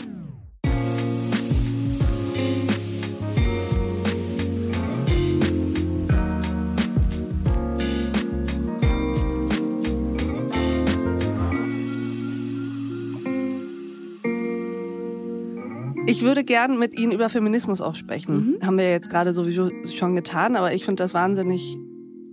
Würde 16.27 16.45
gern 16.45 16.79
mit 16.79 16.99
Ihnen 16.99 17.13
über 17.13 17.31
Feminismus 17.31 17.81
auch 17.81 17.95
sprechen. 17.95 18.59
Mhm. 18.59 18.67
Haben 18.67 18.79
wir 18.79 18.91
jetzt 18.91 19.09
gerade 19.09 19.33
sowieso 19.33 19.71
schon 19.87 20.15
getan, 20.15 20.57
aber 20.57 20.75
ich 20.75 20.85
finde 20.85 21.03
das 21.03 21.15
wahnsinnig 21.15 21.79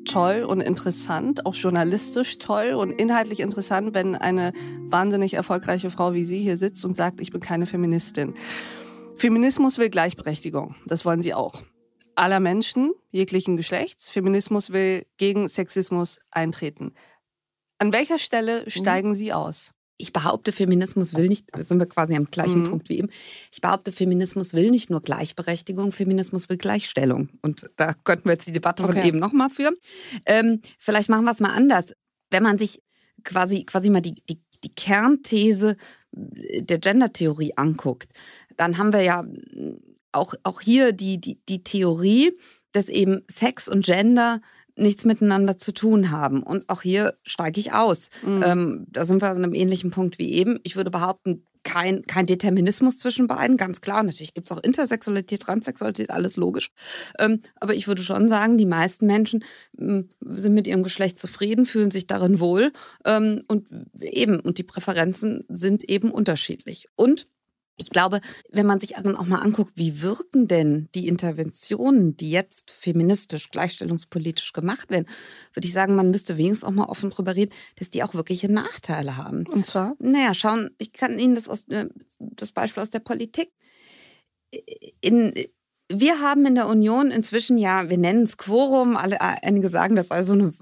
toll 0.05 0.43
und 0.43 0.61
interessant, 0.61 1.45
auch 1.45 1.55
journalistisch 1.55 2.37
toll 2.37 2.73
und 2.73 2.91
inhaltlich 2.91 3.39
interessant, 3.39 3.93
wenn 3.93 4.15
eine 4.15 4.51
wahnsinnig 4.89 5.35
erfolgreiche 5.35 5.89
Frau 5.89 6.13
wie 6.13 6.25
Sie 6.25 6.41
hier 6.41 6.57
sitzt 6.57 6.83
und 6.83 6.97
sagt, 6.97 7.21
ich 7.21 7.31
bin 7.31 7.41
keine 7.41 7.65
Feministin. 7.65 8.33
Feminismus 9.15 9.77
will 9.77 9.89
Gleichberechtigung. 9.89 10.75
Das 10.85 11.05
wollen 11.05 11.21
Sie 11.21 11.33
auch. 11.33 11.61
Aller 12.15 12.39
Menschen, 12.39 12.91
jeglichen 13.11 13.57
Geschlechts. 13.57 14.09
Feminismus 14.09 14.71
will 14.71 15.05
gegen 15.17 15.49
Sexismus 15.49 16.19
eintreten. 16.31 16.93
An 17.77 17.93
welcher 17.93 18.19
Stelle 18.19 18.63
mhm. 18.65 18.69
steigen 18.69 19.15
Sie 19.15 19.33
aus? 19.33 19.71
Ich 19.97 20.11
behaupte, 20.11 20.51
Feminismus 20.51 21.13
will 21.13 21.27
nicht, 21.27 21.47
sind 21.57 21.79
wir 21.79 21.85
quasi 21.85 22.15
am 22.15 22.25
gleichen 22.25 22.61
mhm. 22.61 22.69
Punkt 22.69 22.89
wie 22.89 22.97
eben. 22.97 23.09
Ich 23.51 23.61
behaupte, 23.61 23.91
Feminismus 23.91 24.53
will 24.53 24.71
nicht 24.71 24.89
nur 24.89 25.01
Gleichberechtigung, 25.01 25.91
Feminismus 25.91 26.49
will 26.49 26.57
Gleichstellung. 26.57 27.29
Und 27.41 27.69
da 27.75 27.93
könnten 27.93 28.25
wir 28.25 28.33
jetzt 28.33 28.47
die 28.47 28.51
Debatte 28.51 28.83
okay. 28.83 28.93
von 28.93 29.03
eben 29.03 29.19
nochmal 29.19 29.49
führen. 29.49 29.75
Ähm, 30.25 30.61
vielleicht 30.79 31.09
machen 31.09 31.25
wir 31.25 31.31
es 31.31 31.39
mal 31.39 31.53
anders. 31.53 31.93
Wenn 32.31 32.43
man 32.43 32.57
sich 32.57 32.81
quasi, 33.23 33.65
quasi 33.65 33.89
mal 33.89 34.01
die, 34.01 34.15
die, 34.15 34.41
die 34.63 34.73
Kernthese 34.75 35.77
der 36.11 36.79
Gendertheorie 36.79 37.53
anguckt, 37.55 38.09
dann 38.57 38.77
haben 38.77 38.93
wir 38.93 39.01
ja 39.01 39.25
auch, 40.11 40.33
auch 40.43 40.61
hier 40.61 40.91
die, 40.91 41.19
die, 41.19 41.39
die 41.47 41.63
Theorie, 41.63 42.37
dass 42.71 42.89
eben 42.89 43.23
Sex 43.29 43.67
und 43.67 43.85
Gender 43.85 44.41
nichts 44.75 45.05
miteinander 45.05 45.57
zu 45.57 45.71
tun 45.71 46.11
haben. 46.11 46.43
Und 46.43 46.69
auch 46.69 46.81
hier 46.81 47.15
steige 47.23 47.59
ich 47.59 47.73
aus. 47.73 48.09
Mhm. 48.25 48.43
Ähm, 48.45 48.85
da 48.89 49.05
sind 49.05 49.21
wir 49.21 49.29
an 49.29 49.37
einem 49.37 49.53
ähnlichen 49.53 49.91
Punkt 49.91 50.19
wie 50.19 50.31
eben. 50.31 50.59
Ich 50.63 50.75
würde 50.75 50.91
behaupten, 50.91 51.45
kein, 51.63 52.05
kein 52.05 52.25
Determinismus 52.25 52.97
zwischen 52.99 53.27
beiden, 53.27 53.57
ganz 53.57 53.81
klar. 53.81 54.03
Natürlich 54.03 54.33
gibt 54.33 54.47
es 54.47 54.51
auch 54.51 54.61
Intersexualität, 54.61 55.41
Transsexualität, 55.41 56.09
alles 56.09 56.35
logisch. 56.37 56.71
Ähm, 57.17 57.39
aber 57.59 57.73
ich 57.73 57.87
würde 57.87 58.03
schon 58.03 58.29
sagen, 58.29 58.57
die 58.57 58.65
meisten 58.65 59.07
Menschen 59.07 59.43
ähm, 59.79 60.09
sind 60.19 60.53
mit 60.53 60.67
ihrem 60.67 60.83
Geschlecht 60.83 61.17
zufrieden, 61.17 61.65
fühlen 61.65 61.91
sich 61.91 62.05
darin 62.05 62.39
wohl. 62.39 62.71
Ähm, 63.05 63.43
und 63.47 63.67
eben, 64.01 64.39
und 64.39 64.57
die 64.57 64.63
Präferenzen 64.63 65.45
sind 65.47 65.83
eben 65.89 66.11
unterschiedlich. 66.11 66.87
Und 66.95 67.27
ich 67.77 67.89
glaube, 67.89 68.21
wenn 68.49 68.65
man 68.65 68.79
sich 68.79 68.91
dann 68.91 69.15
auch 69.15 69.25
mal 69.25 69.39
anguckt, 69.39 69.73
wie 69.75 70.01
wirken 70.01 70.47
denn 70.47 70.89
die 70.93 71.07
Interventionen, 71.07 72.15
die 72.15 72.29
jetzt 72.29 72.71
feministisch, 72.71 73.49
gleichstellungspolitisch 73.49 74.53
gemacht 74.53 74.89
werden, 74.91 75.07
würde 75.53 75.67
ich 75.67 75.73
sagen, 75.73 75.95
man 75.95 76.11
müsste 76.11 76.37
wenigstens 76.37 76.63
auch 76.63 76.71
mal 76.71 76.85
offen 76.85 77.09
drüber 77.09 77.35
reden, 77.35 77.51
dass 77.77 77.89
die 77.89 78.03
auch 78.03 78.13
wirkliche 78.13 78.51
Nachteile 78.51 79.17
haben. 79.17 79.47
Und 79.47 79.65
zwar? 79.65 79.95
Naja, 79.99 80.33
schauen, 80.33 80.69
ich 80.77 80.93
kann 80.93 81.17
Ihnen 81.17 81.35
das, 81.35 81.49
aus, 81.49 81.63
äh, 81.69 81.87
das 82.19 82.51
Beispiel 82.51 82.83
aus 82.83 82.91
der 82.91 82.99
Politik. 82.99 83.51
In, 85.01 85.33
wir 85.99 86.19
haben 86.19 86.45
in 86.45 86.55
der 86.55 86.67
Union 86.67 87.11
inzwischen 87.11 87.57
ja, 87.57 87.89
wir 87.89 87.97
nennen 87.97 88.23
es 88.23 88.37
Quorum, 88.37 88.97
alle, 88.97 89.15
äh, 89.15 89.37
einige 89.41 89.69
sagen, 89.69 89.95
das 89.95 90.09
sei 90.09 90.23
so 90.23 90.33
eine 90.33 90.53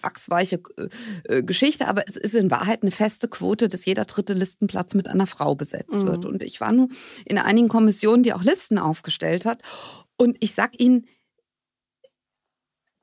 wachsweiche 0.00 0.60
äh, 0.76 1.38
äh, 1.38 1.42
Geschichte, 1.42 1.88
aber 1.88 2.04
es 2.06 2.16
ist 2.16 2.34
in 2.34 2.50
Wahrheit 2.50 2.82
eine 2.82 2.90
feste 2.90 3.28
Quote, 3.28 3.68
dass 3.68 3.84
jeder 3.84 4.04
dritte 4.04 4.34
Listenplatz 4.34 4.94
mit 4.94 5.08
einer 5.08 5.26
Frau 5.26 5.54
besetzt 5.54 5.94
mhm. 5.94 6.06
wird. 6.06 6.24
Und 6.24 6.42
ich 6.42 6.60
war 6.60 6.72
nun 6.72 6.92
in 7.24 7.38
einigen 7.38 7.68
Kommissionen, 7.68 8.22
die 8.22 8.32
auch 8.32 8.42
Listen 8.42 8.78
aufgestellt 8.78 9.44
hat. 9.44 9.62
Und 10.16 10.36
ich 10.40 10.54
sag 10.54 10.78
Ihnen, 10.80 11.06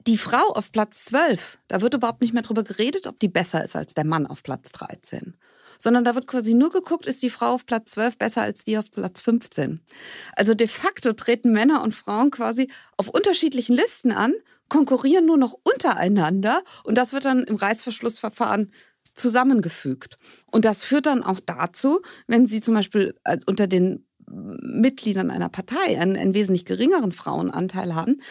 die 0.08 0.18
Frau 0.18 0.52
auf 0.54 0.72
Platz 0.72 1.06
12, 1.06 1.60
da 1.68 1.82
wird 1.82 1.94
überhaupt 1.94 2.22
nicht 2.22 2.34
mehr 2.34 2.44
drüber 2.44 2.64
geredet, 2.64 3.08
ob 3.08 3.20
die 3.20 3.28
besser 3.28 3.64
ist 3.64 3.76
als 3.76 3.94
der 3.94 4.06
Mann 4.06 4.26
auf 4.26 4.44
Platz 4.44 4.72
13 4.72 5.36
sondern 5.80 6.04
da 6.04 6.16
wird 6.16 6.26
quasi 6.26 6.56
nur 6.56 6.72
geguckt, 6.72 7.06
ist 7.06 7.22
die 7.22 7.30
Frau 7.30 7.54
auf 7.54 7.68
Platz 7.68 7.92
12 7.92 8.18
besser 8.18 8.42
als 8.42 8.64
die 8.64 8.80
auf 8.80 8.90
Platz 8.90 9.22
15. 9.22 9.80
Also 10.36 10.56
de 10.56 10.68
facto 10.68 11.14
treten 11.14 11.52
Männer 11.52 11.84
und 11.84 11.94
Frauen 11.94 12.32
quasi 12.32 12.72
auf 12.98 13.10
unterschiedlichen 13.10 13.76
Listen 13.76 14.12
an, 14.12 14.34
konkurrieren 14.70 15.26
nur 15.26 15.38
noch 15.38 15.56
untereinander 15.64 16.64
und 16.84 16.98
das 16.98 17.14
wird 17.14 17.26
dann 17.26 17.44
im 17.44 17.56
Reißverschlussverfahren 17.56 18.72
zusammengefügt. 19.14 20.18
Und 20.52 20.66
das 20.66 20.84
führt 20.84 21.06
dann 21.06 21.24
auch 21.24 21.40
dazu, 21.46 22.02
wenn 22.28 22.46
Sie 22.46 22.62
zum 22.62 22.74
Beispiel 22.74 23.16
äh, 23.24 23.38
unter 23.46 23.68
den 23.68 24.04
Mitgliedern 24.30 25.32
einer 25.32 25.50
Partei 25.50 26.00
einen, 26.00 26.18
einen 26.18 26.34
wesentlich 26.34 26.66
geringeren 26.66 27.14
Frauenanteil 27.14 27.96
haben, 27.96 28.22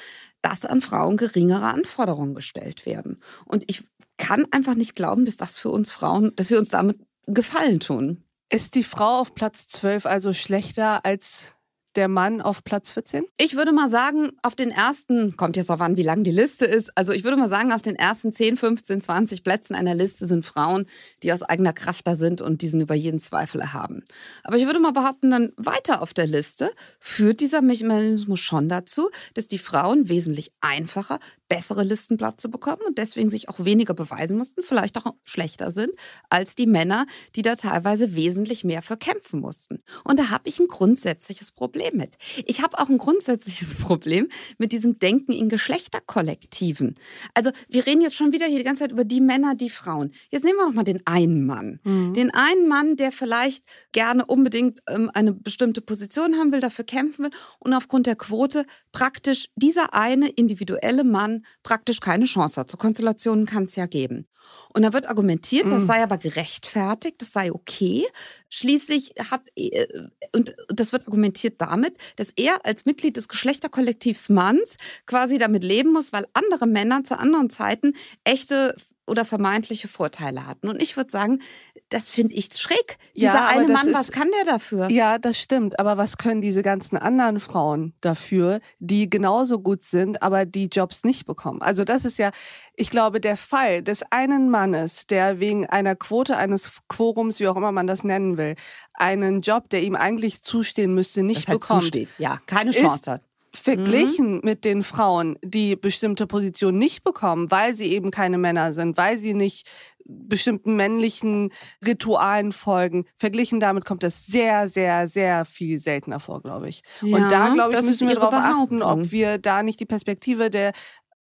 dass 0.46 0.64
an 0.64 0.80
Frauen 0.80 1.16
geringere 1.16 1.66
Anforderungen 1.66 2.34
gestellt 2.34 2.86
werden. 2.86 3.20
Und 3.46 3.64
ich 3.66 3.82
kann 4.16 4.46
einfach 4.52 4.74
nicht 4.74 4.94
glauben, 4.94 5.24
dass 5.24 5.36
das 5.36 5.58
für 5.58 5.70
uns 5.70 5.90
Frauen, 5.90 6.32
dass 6.36 6.50
wir 6.50 6.58
uns 6.58 6.68
damit 6.68 6.98
Gefallen 7.26 7.80
tun. 7.80 8.22
Ist 8.48 8.76
die 8.76 8.84
Frau 8.84 9.20
auf 9.20 9.34
Platz 9.34 9.66
12 9.66 10.06
also 10.06 10.32
schlechter 10.32 11.04
als 11.04 11.55
der 11.96 12.08
Mann 12.08 12.40
auf 12.40 12.62
Platz 12.64 12.92
14? 12.92 13.24
Ich 13.38 13.56
würde 13.56 13.72
mal 13.72 13.88
sagen, 13.88 14.30
auf 14.42 14.54
den 14.54 14.70
ersten, 14.70 15.36
kommt 15.36 15.56
jetzt 15.56 15.70
auch 15.70 15.80
an, 15.80 15.96
wie 15.96 16.02
lang 16.02 16.24
die 16.24 16.30
Liste 16.30 16.66
ist, 16.66 16.96
also 16.96 17.12
ich 17.12 17.24
würde 17.24 17.36
mal 17.36 17.48
sagen, 17.48 17.72
auf 17.72 17.82
den 17.82 17.96
ersten 17.96 18.32
10, 18.32 18.56
15, 18.56 19.00
20 19.00 19.42
Plätzen 19.42 19.74
einer 19.74 19.94
Liste 19.94 20.26
sind 20.26 20.44
Frauen, 20.44 20.86
die 21.22 21.32
aus 21.32 21.42
eigener 21.42 21.72
Kraft 21.72 22.06
da 22.06 22.14
sind 22.14 22.42
und 22.42 22.62
diesen 22.62 22.80
über 22.80 22.94
jeden 22.94 23.18
Zweifel 23.18 23.60
erhaben. 23.60 24.04
Aber 24.44 24.56
ich 24.56 24.66
würde 24.66 24.80
mal 24.80 24.92
behaupten, 24.92 25.30
dann 25.30 25.52
weiter 25.56 26.02
auf 26.02 26.14
der 26.14 26.26
Liste 26.26 26.70
führt 26.98 27.40
dieser 27.40 27.62
Mechanismus 27.62 28.40
schon 28.40 28.68
dazu, 28.68 29.10
dass 29.34 29.48
die 29.48 29.58
Frauen 29.58 30.08
wesentlich 30.08 30.52
einfacher 30.60 31.18
bessere 31.48 31.84
Listenplätze 31.84 32.48
bekommen 32.48 32.82
und 32.86 32.98
deswegen 32.98 33.28
sich 33.28 33.48
auch 33.48 33.64
weniger 33.64 33.94
beweisen 33.94 34.36
mussten, 34.36 34.62
vielleicht 34.62 34.96
auch 34.98 35.14
schlechter 35.24 35.70
sind 35.70 35.90
als 36.28 36.54
die 36.54 36.66
Männer, 36.66 37.06
die 37.34 37.42
da 37.42 37.56
teilweise 37.56 38.14
wesentlich 38.14 38.64
mehr 38.64 38.82
für 38.82 38.96
kämpfen 38.96 39.40
mussten. 39.40 39.82
Und 40.04 40.18
da 40.18 40.30
habe 40.30 40.48
ich 40.48 40.58
ein 40.58 40.68
grundsätzliches 40.68 41.52
Problem 41.52 41.96
mit. 41.96 42.16
Ich 42.46 42.62
habe 42.62 42.78
auch 42.78 42.88
ein 42.88 42.98
grundsätzliches 42.98 43.74
Problem 43.80 44.28
mit 44.58 44.72
diesem 44.72 44.98
Denken 44.98 45.32
in 45.32 45.48
Geschlechterkollektiven. 45.48 46.96
Also 47.34 47.50
wir 47.68 47.86
reden 47.86 48.00
jetzt 48.00 48.16
schon 48.16 48.32
wieder 48.32 48.46
hier 48.46 48.58
die 48.58 48.64
ganze 48.64 48.84
Zeit 48.84 48.92
über 48.92 49.04
die 49.04 49.20
Männer, 49.20 49.54
die 49.54 49.70
Frauen. 49.70 50.12
Jetzt 50.30 50.44
nehmen 50.44 50.58
wir 50.58 50.66
noch 50.66 50.74
mal 50.74 50.84
den 50.84 51.06
einen 51.06 51.46
Mann. 51.46 51.80
Mhm. 51.84 52.14
Den 52.14 52.30
einen 52.32 52.68
Mann, 52.68 52.96
der 52.96 53.12
vielleicht 53.12 53.64
gerne 53.92 54.26
unbedingt 54.26 54.80
ähm, 54.88 55.10
eine 55.14 55.32
bestimmte 55.32 55.80
Position 55.80 56.36
haben 56.36 56.52
will, 56.52 56.60
dafür 56.60 56.84
kämpfen 56.84 57.24
will 57.24 57.30
und 57.58 57.72
aufgrund 57.74 58.06
der 58.06 58.16
Quote 58.16 58.66
praktisch 58.92 59.48
dieser 59.56 59.94
eine 59.94 60.28
individuelle 60.28 61.04
Mann 61.04 61.35
praktisch 61.62 62.00
keine 62.00 62.24
Chance 62.24 62.60
hat. 62.60 62.70
So 62.70 62.76
Konstellationen 62.76 63.46
kann 63.46 63.64
es 63.64 63.76
ja 63.76 63.86
geben. 63.86 64.26
Und 64.72 64.82
da 64.82 64.92
wird 64.92 65.08
argumentiert, 65.08 65.66
das 65.66 65.82
mhm. 65.82 65.86
sei 65.86 66.02
aber 66.02 66.18
gerechtfertigt, 66.18 67.20
das 67.20 67.32
sei 67.32 67.52
okay. 67.52 68.06
Schließlich 68.48 69.14
hat, 69.30 69.42
äh, 69.56 69.86
und 70.32 70.54
das 70.68 70.92
wird 70.92 71.06
argumentiert 71.06 71.60
damit, 71.60 71.96
dass 72.16 72.30
er 72.36 72.64
als 72.64 72.84
Mitglied 72.84 73.16
des 73.16 73.28
Geschlechterkollektivs 73.28 74.28
Manns 74.28 74.76
quasi 75.06 75.38
damit 75.38 75.64
leben 75.64 75.92
muss, 75.92 76.12
weil 76.12 76.26
andere 76.32 76.66
Männer 76.66 77.04
zu 77.04 77.18
anderen 77.18 77.50
Zeiten 77.50 77.94
echte 78.24 78.76
oder 79.06 79.24
vermeintliche 79.24 79.88
Vorteile 79.88 80.46
hatten. 80.46 80.68
Und 80.68 80.82
ich 80.82 80.96
würde 80.96 81.10
sagen, 81.10 81.40
das 81.88 82.10
finde 82.10 82.34
ich 82.34 82.48
schräg. 82.54 82.98
Dieser 83.14 83.34
ja, 83.34 83.46
eine 83.46 83.72
Mann, 83.72 83.88
ist, 83.88 83.94
was 83.94 84.10
kann 84.10 84.28
der 84.32 84.52
dafür? 84.52 84.90
Ja, 84.90 85.18
das 85.18 85.38
stimmt. 85.38 85.78
Aber 85.78 85.96
was 85.96 86.16
können 86.16 86.40
diese 86.40 86.62
ganzen 86.62 86.96
anderen 86.96 87.40
Frauen 87.40 87.94
dafür, 88.00 88.60
die 88.78 89.08
genauso 89.08 89.60
gut 89.60 89.82
sind, 89.82 90.22
aber 90.22 90.44
die 90.44 90.66
Jobs 90.66 91.04
nicht 91.04 91.26
bekommen? 91.26 91.62
Also 91.62 91.84
das 91.84 92.04
ist 92.04 92.18
ja, 92.18 92.30
ich 92.74 92.90
glaube, 92.90 93.20
der 93.20 93.36
Fall 93.36 93.82
des 93.82 94.02
einen 94.10 94.50
Mannes, 94.50 95.06
der 95.06 95.40
wegen 95.40 95.66
einer 95.66 95.94
Quote 95.94 96.36
eines 96.36 96.80
Quorums, 96.88 97.38
wie 97.40 97.48
auch 97.48 97.56
immer 97.56 97.72
man 97.72 97.86
das 97.86 98.04
nennen 98.04 98.36
will, 98.36 98.56
einen 98.94 99.40
Job, 99.40 99.68
der 99.70 99.82
ihm 99.82 99.94
eigentlich 99.94 100.42
zustehen 100.42 100.94
müsste, 100.94 101.22
nicht 101.22 101.42
das 101.42 101.48
heißt 101.48 101.60
bekommt. 101.60 101.82
Zusteht. 101.82 102.08
Ja, 102.18 102.40
keine 102.46 102.72
Chance 102.72 103.12
hat 103.12 103.22
verglichen 103.56 104.34
mhm. 104.34 104.40
mit 104.42 104.64
den 104.64 104.82
Frauen, 104.82 105.38
die 105.42 105.76
bestimmte 105.76 106.26
Positionen 106.26 106.78
nicht 106.78 107.04
bekommen, 107.04 107.50
weil 107.50 107.74
sie 107.74 107.86
eben 107.92 108.10
keine 108.10 108.38
Männer 108.38 108.72
sind, 108.72 108.96
weil 108.96 109.18
sie 109.18 109.34
nicht 109.34 109.68
bestimmten 110.08 110.76
männlichen 110.76 111.50
Ritualen 111.84 112.52
folgen. 112.52 113.06
Verglichen 113.16 113.60
damit 113.60 113.84
kommt 113.84 114.02
das 114.02 114.26
sehr, 114.26 114.68
sehr, 114.68 115.08
sehr 115.08 115.44
viel 115.44 115.80
seltener 115.80 116.20
vor, 116.20 116.42
glaube 116.42 116.68
ich. 116.68 116.82
Ja, 117.02 117.16
Und 117.16 117.32
da, 117.32 117.48
glaube 117.48 117.74
ich, 117.74 117.82
müssen 117.82 118.08
wir 118.08 118.14
darauf 118.14 118.34
achten, 118.34 118.82
ob 118.82 119.10
wir 119.10 119.38
da 119.38 119.62
nicht 119.62 119.80
die 119.80 119.86
Perspektive 119.86 120.50
der 120.50 120.72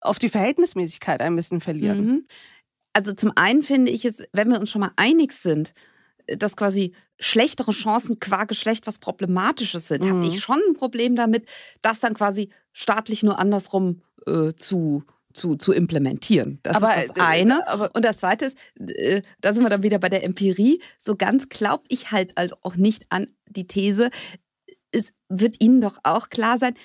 auf 0.01 0.19
die 0.19 0.29
Verhältnismäßigkeit 0.29 1.21
ein 1.21 1.35
bisschen 1.35 1.61
verlieren. 1.61 2.05
Mhm. 2.05 2.27
Also 2.93 3.13
zum 3.13 3.31
einen 3.35 3.63
finde 3.63 3.91
ich 3.91 4.05
es, 4.05 4.23
wenn 4.33 4.49
wir 4.49 4.59
uns 4.59 4.69
schon 4.69 4.81
mal 4.81 4.91
einig 4.97 5.31
sind, 5.31 5.73
dass 6.27 6.55
quasi 6.55 6.93
schlechtere 7.23 7.71
Chancen 7.71 8.19
qua 8.19 8.43
Geschlecht 8.43 8.85
was 8.87 8.99
Problematisches 8.99 9.87
sind, 9.87 10.03
mhm. 10.03 10.09
habe 10.09 10.25
ich 10.27 10.41
schon 10.41 10.59
ein 10.69 10.73
Problem 10.73 11.15
damit, 11.15 11.47
das 11.81 11.99
dann 11.99 12.13
quasi 12.13 12.49
staatlich 12.73 13.23
nur 13.23 13.39
andersrum 13.39 14.01
äh, 14.27 14.53
zu 14.55 15.03
zu, 15.33 15.55
zu 15.55 15.71
implementieren. 15.71 16.59
Das 16.61 16.75
aber, 16.75 16.95
ist 16.95 17.09
das 17.09 17.17
äh, 17.17 17.21
eine. 17.21 17.63
Äh, 17.65 17.89
und 17.93 18.05
das 18.05 18.19
zweite 18.19 18.45
ist, 18.45 18.57
äh, 18.79 19.23
da 19.41 19.53
sind 19.53 19.63
wir 19.63 19.69
dann 19.69 19.81
wieder 19.81 19.97
bei 19.97 20.09
der 20.09 20.23
Empirie. 20.23 20.79
So 20.99 21.15
ganz 21.15 21.49
glaube 21.49 21.85
ich 21.87 22.11
halt 22.11 22.35
auch 22.37 22.75
nicht 22.75 23.07
an 23.09 23.27
die 23.49 23.65
These. 23.65 24.11
Es 24.91 25.11
wird 25.29 25.55
Ihnen 25.59 25.81
doch 25.81 25.97
auch 26.03 26.29
klar 26.29 26.59
sein, 26.59 26.75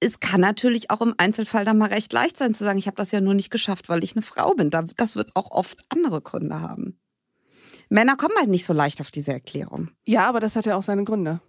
es 0.00 0.20
kann 0.20 0.40
natürlich 0.40 0.90
auch 0.90 1.00
im 1.00 1.14
Einzelfall 1.16 1.64
dann 1.64 1.78
mal 1.78 1.88
recht 1.88 2.12
leicht 2.12 2.36
sein 2.36 2.52
zu 2.54 2.62
sagen, 2.62 2.78
ich 2.78 2.86
habe 2.86 2.96
das 2.96 3.10
ja 3.10 3.20
nur 3.20 3.34
nicht 3.34 3.50
geschafft, 3.50 3.88
weil 3.88 4.04
ich 4.04 4.14
eine 4.14 4.22
Frau 4.22 4.54
bin. 4.54 4.70
Das 4.70 5.16
wird 5.16 5.30
auch 5.34 5.50
oft 5.50 5.82
andere 5.88 6.20
Gründe 6.20 6.60
haben. 6.60 7.00
Männer 7.88 8.16
kommen 8.16 8.34
halt 8.36 8.48
nicht 8.48 8.66
so 8.66 8.72
leicht 8.72 9.00
auf 9.00 9.10
diese 9.10 9.32
Erklärung. 9.32 9.90
Ja, 10.06 10.28
aber 10.28 10.40
das 10.40 10.56
hat 10.56 10.66
ja 10.66 10.76
auch 10.76 10.82
seine 10.82 11.04
Gründe. 11.04 11.40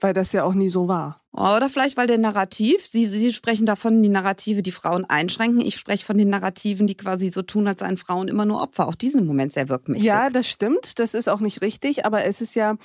Weil 0.00 0.14
das 0.14 0.32
ja 0.32 0.44
auch 0.44 0.54
nie 0.54 0.68
so 0.68 0.86
war. 0.86 1.22
Oder 1.32 1.68
vielleicht, 1.68 1.96
weil 1.96 2.06
der 2.06 2.18
Narrativ, 2.18 2.86
Sie, 2.86 3.04
Sie 3.04 3.32
sprechen 3.32 3.66
davon, 3.66 4.00
die 4.00 4.08
Narrative, 4.08 4.62
die 4.62 4.70
Frauen 4.70 5.04
einschränken. 5.04 5.60
Ich 5.60 5.76
spreche 5.76 6.06
von 6.06 6.16
den 6.16 6.28
Narrativen, 6.30 6.86
die 6.86 6.96
quasi 6.96 7.30
so 7.30 7.42
tun, 7.42 7.66
als 7.66 7.80
seien 7.80 7.96
Frauen 7.96 8.28
immer 8.28 8.44
nur 8.44 8.62
Opfer. 8.62 8.86
Auch 8.86 8.94
diesen 8.94 9.26
Moment 9.26 9.52
sehr 9.52 9.68
wirkmächtig. 9.68 10.06
Ja, 10.06 10.30
das 10.30 10.48
stimmt. 10.48 11.00
Das 11.00 11.14
ist 11.14 11.28
auch 11.28 11.40
nicht 11.40 11.62
richtig. 11.62 12.06
Aber 12.06 12.24
es 12.24 12.40
ist 12.40 12.54
ja 12.54 12.76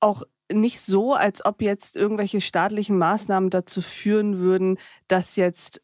auch 0.00 0.22
nicht 0.52 0.80
so, 0.80 1.14
als 1.14 1.44
ob 1.44 1.62
jetzt 1.62 1.96
irgendwelche 1.96 2.42
staatlichen 2.42 2.98
Maßnahmen 2.98 3.48
dazu 3.48 3.80
führen 3.80 4.38
würden, 4.38 4.78
dass 5.08 5.36
jetzt 5.36 5.80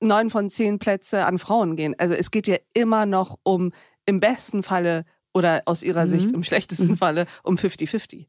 neun 0.00 0.28
von 0.28 0.50
zehn 0.50 0.78
Plätze 0.78 1.24
an 1.24 1.38
Frauen 1.38 1.74
gehen. 1.74 1.94
Also 1.98 2.14
es 2.14 2.30
geht 2.30 2.46
ja 2.46 2.56
immer 2.74 3.06
noch 3.06 3.38
um 3.44 3.72
im 4.06 4.20
besten 4.20 4.62
Falle 4.62 5.04
oder 5.34 5.62
aus 5.66 5.82
ihrer 5.82 6.06
mhm. 6.06 6.10
Sicht 6.10 6.30
im 6.32 6.42
schlechtesten 6.42 6.88
mhm. 6.88 6.96
Falle 6.96 7.26
um 7.42 7.56
50-50. 7.56 8.26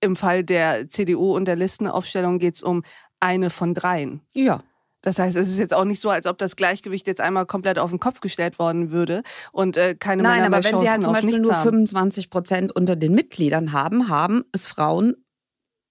Im 0.00 0.16
Fall 0.16 0.44
der 0.44 0.88
CDU 0.88 1.34
und 1.34 1.46
der 1.46 1.56
Listenaufstellung 1.56 2.38
geht 2.38 2.56
es 2.56 2.62
um 2.62 2.82
eine 3.20 3.50
von 3.50 3.74
dreien. 3.74 4.20
Ja. 4.34 4.62
Das 5.02 5.18
heißt, 5.18 5.36
es 5.36 5.48
ist 5.48 5.58
jetzt 5.58 5.72
auch 5.72 5.84
nicht 5.84 6.02
so, 6.02 6.10
als 6.10 6.26
ob 6.26 6.36
das 6.36 6.56
Gleichgewicht 6.56 7.06
jetzt 7.06 7.20
einmal 7.20 7.46
komplett 7.46 7.78
auf 7.78 7.90
den 7.90 8.00
Kopf 8.00 8.20
gestellt 8.20 8.58
worden 8.58 8.90
würde 8.90 9.22
und 9.52 9.76
äh, 9.76 9.94
keine 9.94 10.24
Nein, 10.24 10.42
Männer 10.42 10.56
aber 10.56 10.64
wenn 10.64 10.78
Sie 10.80 10.90
halt 10.90 11.04
zum 11.04 11.12
Beispiel 11.12 11.38
nur 11.38 11.54
25 11.54 12.28
Prozent 12.28 12.74
unter 12.74 12.96
den 12.96 13.14
Mitgliedern 13.14 13.72
haben, 13.72 14.08
haben 14.08 14.44
es 14.52 14.66
Frauen 14.66 15.14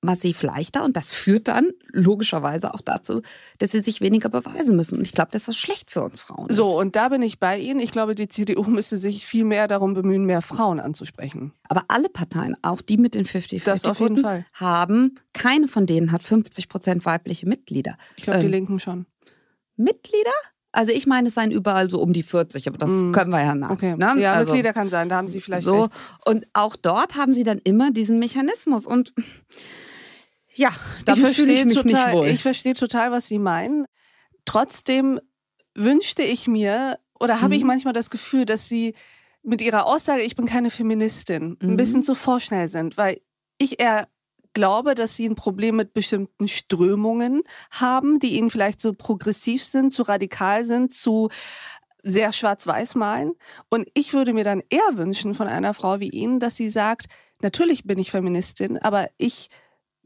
massiv 0.06 0.42
leichter 0.44 0.86
und 0.86 0.96
das 0.96 1.12
führt 1.12 1.48
dann 1.48 1.72
logischerweise 1.92 2.74
auch 2.74 2.82
dazu, 2.82 3.22
dass 3.58 3.72
sie 3.72 3.82
sich 3.82 4.02
weniger 4.02 4.30
beweisen 4.30 4.76
müssen. 4.76 4.98
Und 4.98 5.04
ich 5.04 5.12
glaube, 5.12 5.32
dass 5.32 5.46
das 5.46 5.58
schlecht 5.58 5.92
für 5.92 6.04
uns 6.04 6.20
Frauen 6.20 6.50
ist. 6.50 6.56
So, 6.56 6.80
und 6.80 6.96
da 6.96 7.10
bin 7.10 7.22
ich 7.22 7.40
bei 7.40 7.58
Ihnen. 7.58 7.80
Ich 7.80 7.92
glaube, 7.92 8.16
die 8.16 8.28
CDU 8.28 8.64
müsste 8.70 8.98
sich 8.98 9.26
viel 9.26 9.44
mehr 9.44 9.68
darum 9.68 9.94
bemühen, 9.94 10.26
mehr 10.26 10.42
Frauen 10.42 10.80
anzusprechen. 10.80 11.52
Aber 11.68 11.84
alle 11.88 12.10
Parteien, 12.10 12.56
auch 12.62 12.82
die 12.82 12.98
mit 12.98 13.16
den 13.16 13.26
50-50 13.26 14.44
haben, 14.54 15.20
keine 15.34 15.68
von 15.68 15.86
denen 15.86 16.12
hat 16.12 16.24
50 16.24 16.70
Prozent 16.70 17.06
weibliche 17.06 17.48
Mitglieder. 17.48 17.98
Ich 18.16 18.24
glaube, 18.24 18.40
die 18.40 18.46
ähm, 18.46 18.52
Linken 18.52 18.80
schon. 18.80 19.06
Mitglieder? 19.76 20.32
Also 20.76 20.92
ich 20.92 21.08
meine, 21.08 21.30
es 21.30 21.36
seien 21.36 21.52
überall 21.52 21.90
so 21.90 22.02
um 22.02 22.12
die 22.12 22.24
40, 22.24 22.68
aber 22.68 22.78
das 22.78 22.90
mm. 22.90 23.12
können 23.14 23.32
wir 23.32 23.42
ja 23.42 23.56
nach. 23.56 23.72
Okay. 23.72 23.96
Ne? 23.96 24.16
Ja, 24.18 24.34
also, 24.34 24.52
Mitglieder 24.52 24.74
kann 24.74 24.90
sein, 24.90 25.08
da 25.08 25.16
haben 25.16 25.30
Sie 25.30 25.40
vielleicht 25.40 25.64
so. 25.64 25.84
Recht. 25.84 25.94
Und 26.26 26.48
auch 26.54 26.76
dort 26.76 27.16
haben 27.16 27.34
Sie 27.34 27.44
dann 27.44 27.60
immer 27.60 27.92
diesen 27.92 28.20
Mechanismus 28.20 28.86
und 28.86 29.14
ja, 30.56 30.70
dafür 31.06 31.30
fühle 31.30 31.54
ich 31.54 31.66
mich 31.66 31.76
total, 31.76 32.14
nicht 32.14 32.14
wohl. 32.14 32.28
Ich 32.28 32.42
verstehe 32.42 32.74
total, 32.74 33.12
was 33.12 33.28
Sie 33.28 33.40
meinen. 33.40 33.86
Trotzdem 34.46 35.20
wünschte 35.76 36.24
ich 36.24 36.48
mir 36.48 37.00
oder 37.20 37.42
habe 37.42 37.54
mhm. 37.54 37.60
ich 37.60 37.64
manchmal 37.64 37.94
das 37.94 38.10
Gefühl, 38.10 38.46
dass 38.46 38.68
Sie 38.68 38.94
mit 39.44 39.62
Ihrer 39.62 39.86
Aussage, 39.86 40.24
ich 40.24 40.36
bin 40.36 40.46
keine 40.46 40.70
Feministin, 40.70 41.58
mhm. 41.62 41.72
ein 41.72 41.78
bisschen 41.78 42.04
zu 42.04 42.16
vorschnell 42.16 42.68
sind, 42.68 42.98
weil 42.98 43.22
ich 43.58 43.80
eher 43.80 44.08
glaube, 44.56 44.96
dass 44.96 45.16
sie 45.16 45.28
ein 45.28 45.36
Problem 45.36 45.76
mit 45.76 45.94
bestimmten 45.94 46.48
Strömungen 46.48 47.44
haben, 47.70 48.20
die 48.20 48.38
ihnen 48.38 48.50
vielleicht 48.50 48.82
so 48.82 48.94
progressiv 48.94 49.64
sind, 49.64 49.94
zu 49.94 50.04
radikal 50.04 50.66
sind, 50.66 50.94
zu 50.94 51.30
sehr 52.02 52.34
schwarz-weiß 52.34 52.96
malen. 52.96 53.34
Und 53.70 53.88
ich 53.94 54.14
würde 54.14 54.34
mir 54.34 54.44
dann 54.44 54.64
eher 54.70 54.98
wünschen 54.98 55.36
von 55.36 55.48
einer 55.48 55.74
Frau 55.74 56.00
wie 56.00 56.10
Ihnen, 56.10 56.40
dass 56.40 56.56
sie 56.56 56.70
sagt, 56.70 57.08
natürlich 57.42 57.84
bin 57.84 58.00
ich 58.00 58.12
Feministin, 58.12 58.78
aber 58.78 59.10
ich 59.18 59.50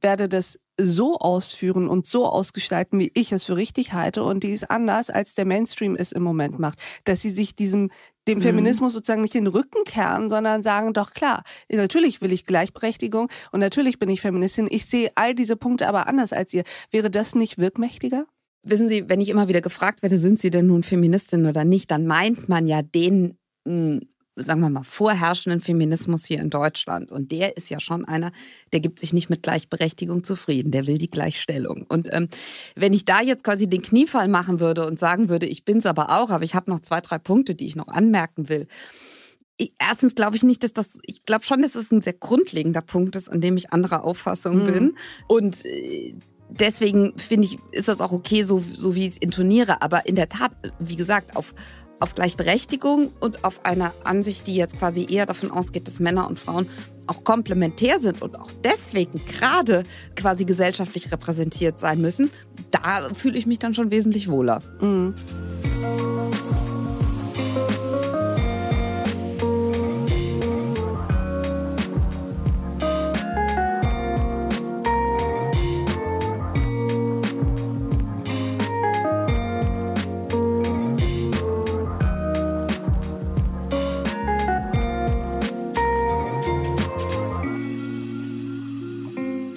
werde 0.01 0.29
das 0.29 0.59
so 0.79 1.17
ausführen 1.17 1.87
und 1.87 2.05
so 2.05 2.25
ausgestalten, 2.25 2.99
wie 2.99 3.11
ich 3.13 3.31
es 3.31 3.43
für 3.43 3.57
richtig 3.57 3.93
halte. 3.93 4.23
Und 4.23 4.43
die 4.43 4.51
ist 4.51 4.69
anders, 4.69 5.09
als 5.09 5.35
der 5.35 5.45
Mainstream 5.45 5.95
es 5.95 6.11
im 6.11 6.23
Moment 6.23 6.59
macht. 6.59 6.79
Dass 7.03 7.21
sie 7.21 7.29
sich 7.29 7.55
diesem, 7.55 7.91
dem 8.27 8.37
mhm. 8.37 8.43
Feminismus 8.43 8.93
sozusagen 8.93 9.21
nicht 9.21 9.33
den 9.33 9.47
Rücken 9.47 9.83
kehren, 9.85 10.29
sondern 10.29 10.63
sagen, 10.63 10.93
doch 10.93 11.13
klar, 11.13 11.43
natürlich 11.71 12.21
will 12.21 12.31
ich 12.31 12.45
Gleichberechtigung 12.45 13.29
und 13.51 13.59
natürlich 13.59 13.99
bin 13.99 14.09
ich 14.09 14.21
Feministin. 14.21 14.67
Ich 14.69 14.85
sehe 14.85 15.11
all 15.15 15.35
diese 15.35 15.55
Punkte 15.55 15.87
aber 15.87 16.07
anders 16.07 16.33
als 16.33 16.53
ihr. 16.53 16.63
Wäre 16.91 17.09
das 17.09 17.35
nicht 17.35 17.57
wirkmächtiger? 17.57 18.25
Wissen 18.63 18.87
Sie, 18.87 19.07
wenn 19.07 19.21
ich 19.21 19.29
immer 19.29 19.47
wieder 19.47 19.61
gefragt 19.61 20.01
werde, 20.01 20.17
sind 20.17 20.39
Sie 20.39 20.49
denn 20.49 20.67
nun 20.67 20.83
Feministin 20.83 21.45
oder 21.45 21.63
nicht, 21.63 21.91
dann 21.91 22.05
meint 22.05 22.49
man 22.49 22.67
ja 22.67 22.81
den, 22.81 23.37
hm, 23.65 24.01
sagen 24.39 24.61
wir 24.61 24.69
mal, 24.69 24.83
vorherrschenden 24.83 25.61
Feminismus 25.61 26.25
hier 26.25 26.39
in 26.39 26.49
Deutschland. 26.49 27.11
Und 27.11 27.31
der 27.31 27.57
ist 27.57 27.69
ja 27.69 27.79
schon 27.79 28.05
einer, 28.05 28.31
der 28.73 28.79
gibt 28.79 28.99
sich 28.99 29.13
nicht 29.13 29.29
mit 29.29 29.43
Gleichberechtigung 29.43 30.23
zufrieden, 30.23 30.71
der 30.71 30.87
will 30.87 30.97
die 30.97 31.09
Gleichstellung. 31.09 31.85
Und 31.87 32.07
ähm, 32.11 32.27
wenn 32.75 32.93
ich 32.93 33.05
da 33.05 33.21
jetzt 33.21 33.43
quasi 33.43 33.67
den 33.67 33.81
Kniefall 33.81 34.27
machen 34.27 34.59
würde 34.59 34.87
und 34.87 34.99
sagen 34.99 35.29
würde, 35.29 35.45
ich 35.45 35.65
bin 35.65 35.77
es 35.77 35.85
aber 35.85 36.19
auch, 36.19 36.29
aber 36.29 36.43
ich 36.43 36.55
habe 36.55 36.71
noch 36.71 36.79
zwei, 36.79 37.01
drei 37.01 37.17
Punkte, 37.17 37.55
die 37.55 37.67
ich 37.67 37.75
noch 37.75 37.87
anmerken 37.87 38.49
will. 38.49 38.67
Ich, 39.57 39.73
erstens 39.79 40.15
glaube 40.15 40.37
ich 40.37 40.43
nicht, 40.43 40.63
dass 40.63 40.73
das, 40.73 40.99
ich 41.03 41.25
glaube 41.25 41.43
schon, 41.43 41.61
dass 41.61 41.75
es 41.75 41.91
ein 41.91 42.01
sehr 42.01 42.13
grundlegender 42.13 42.81
Punkt 42.81 43.15
ist, 43.15 43.29
an 43.29 43.41
dem 43.41 43.57
ich 43.57 43.73
anderer 43.73 44.05
Auffassung 44.05 44.59
mhm. 44.59 44.65
bin. 44.65 44.95
Und 45.27 45.65
äh, 45.65 46.15
deswegen 46.49 47.17
finde 47.17 47.47
ich, 47.47 47.59
ist 47.71 47.87
das 47.87 48.01
auch 48.01 48.11
okay, 48.11 48.43
so, 48.43 48.63
so 48.73 48.95
wie 48.95 49.05
ich 49.05 49.13
es 49.13 49.17
intoniere. 49.17 49.81
Aber 49.81 50.05
in 50.05 50.15
der 50.15 50.29
Tat, 50.29 50.51
wie 50.79 50.95
gesagt, 50.95 51.35
auf, 51.35 51.53
auf 51.99 52.15
Gleichberechtigung 52.15 53.11
und 53.19 53.43
auf 53.43 53.65
einer 53.65 53.93
Ansicht, 54.03 54.47
die 54.47 54.55
jetzt 54.55 54.77
quasi 54.79 55.05
eher 55.09 55.25
davon 55.25 55.51
ausgeht, 55.51 55.87
dass 55.87 55.99
Männer 55.99 56.27
und 56.27 56.39
Frauen 56.39 56.69
auch 57.07 57.23
komplementär 57.23 57.99
sind 57.99 58.21
und 58.21 58.39
auch 58.39 58.51
deswegen 58.63 59.19
gerade 59.25 59.83
quasi 60.15 60.45
gesellschaftlich 60.45 61.11
repräsentiert 61.11 61.79
sein 61.79 62.01
müssen, 62.01 62.29
da 62.71 63.13
fühle 63.13 63.37
ich 63.37 63.47
mich 63.47 63.59
dann 63.59 63.73
schon 63.73 63.91
wesentlich 63.91 64.29
wohler. 64.29 64.61
Mhm. 64.79 65.15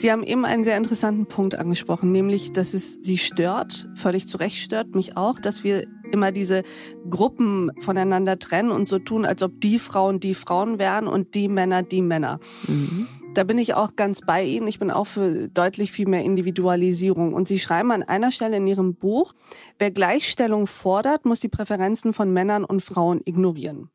Sie 0.02 0.10
haben 0.10 0.24
eben 0.24 0.44
einen 0.44 0.64
sehr 0.64 0.76
interessanten 0.76 1.26
Punkt 1.26 1.54
angesprochen, 1.54 2.10
nämlich, 2.10 2.52
dass 2.52 2.74
es 2.74 2.98
Sie 3.02 3.18
stört, 3.18 3.88
völlig 3.94 4.26
zu 4.26 4.36
Recht 4.36 4.56
stört 4.56 4.96
mich 4.96 5.16
auch, 5.16 5.38
dass 5.38 5.62
wir 5.62 5.86
immer 6.10 6.32
diese 6.32 6.64
Gruppen 7.08 7.70
voneinander 7.78 8.40
trennen 8.40 8.72
und 8.72 8.88
so 8.88 8.98
tun, 8.98 9.24
als 9.24 9.44
ob 9.44 9.60
die 9.60 9.78
Frauen 9.78 10.18
die 10.18 10.34
Frauen 10.34 10.80
wären 10.80 11.06
und 11.06 11.36
die 11.36 11.46
Männer 11.46 11.84
die 11.84 12.02
Männer. 12.02 12.40
Mhm. 12.66 13.06
Da 13.34 13.44
bin 13.44 13.58
ich 13.58 13.74
auch 13.74 13.94
ganz 13.94 14.22
bei 14.26 14.42
Ihnen. 14.42 14.66
Ich 14.66 14.80
bin 14.80 14.90
auch 14.90 15.06
für 15.06 15.48
deutlich 15.48 15.92
viel 15.92 16.08
mehr 16.08 16.24
Individualisierung. 16.24 17.32
Und 17.32 17.46
Sie 17.46 17.60
schreiben 17.60 17.92
an 17.92 18.02
einer 18.02 18.32
Stelle 18.32 18.56
in 18.56 18.66
Ihrem 18.66 18.96
Buch, 18.96 19.34
wer 19.78 19.92
Gleichstellung 19.92 20.66
fordert, 20.66 21.26
muss 21.26 21.38
die 21.38 21.48
Präferenzen 21.48 22.12
von 22.12 22.32
Männern 22.32 22.64
und 22.64 22.82
Frauen 22.82 23.20
ignorieren. 23.24 23.88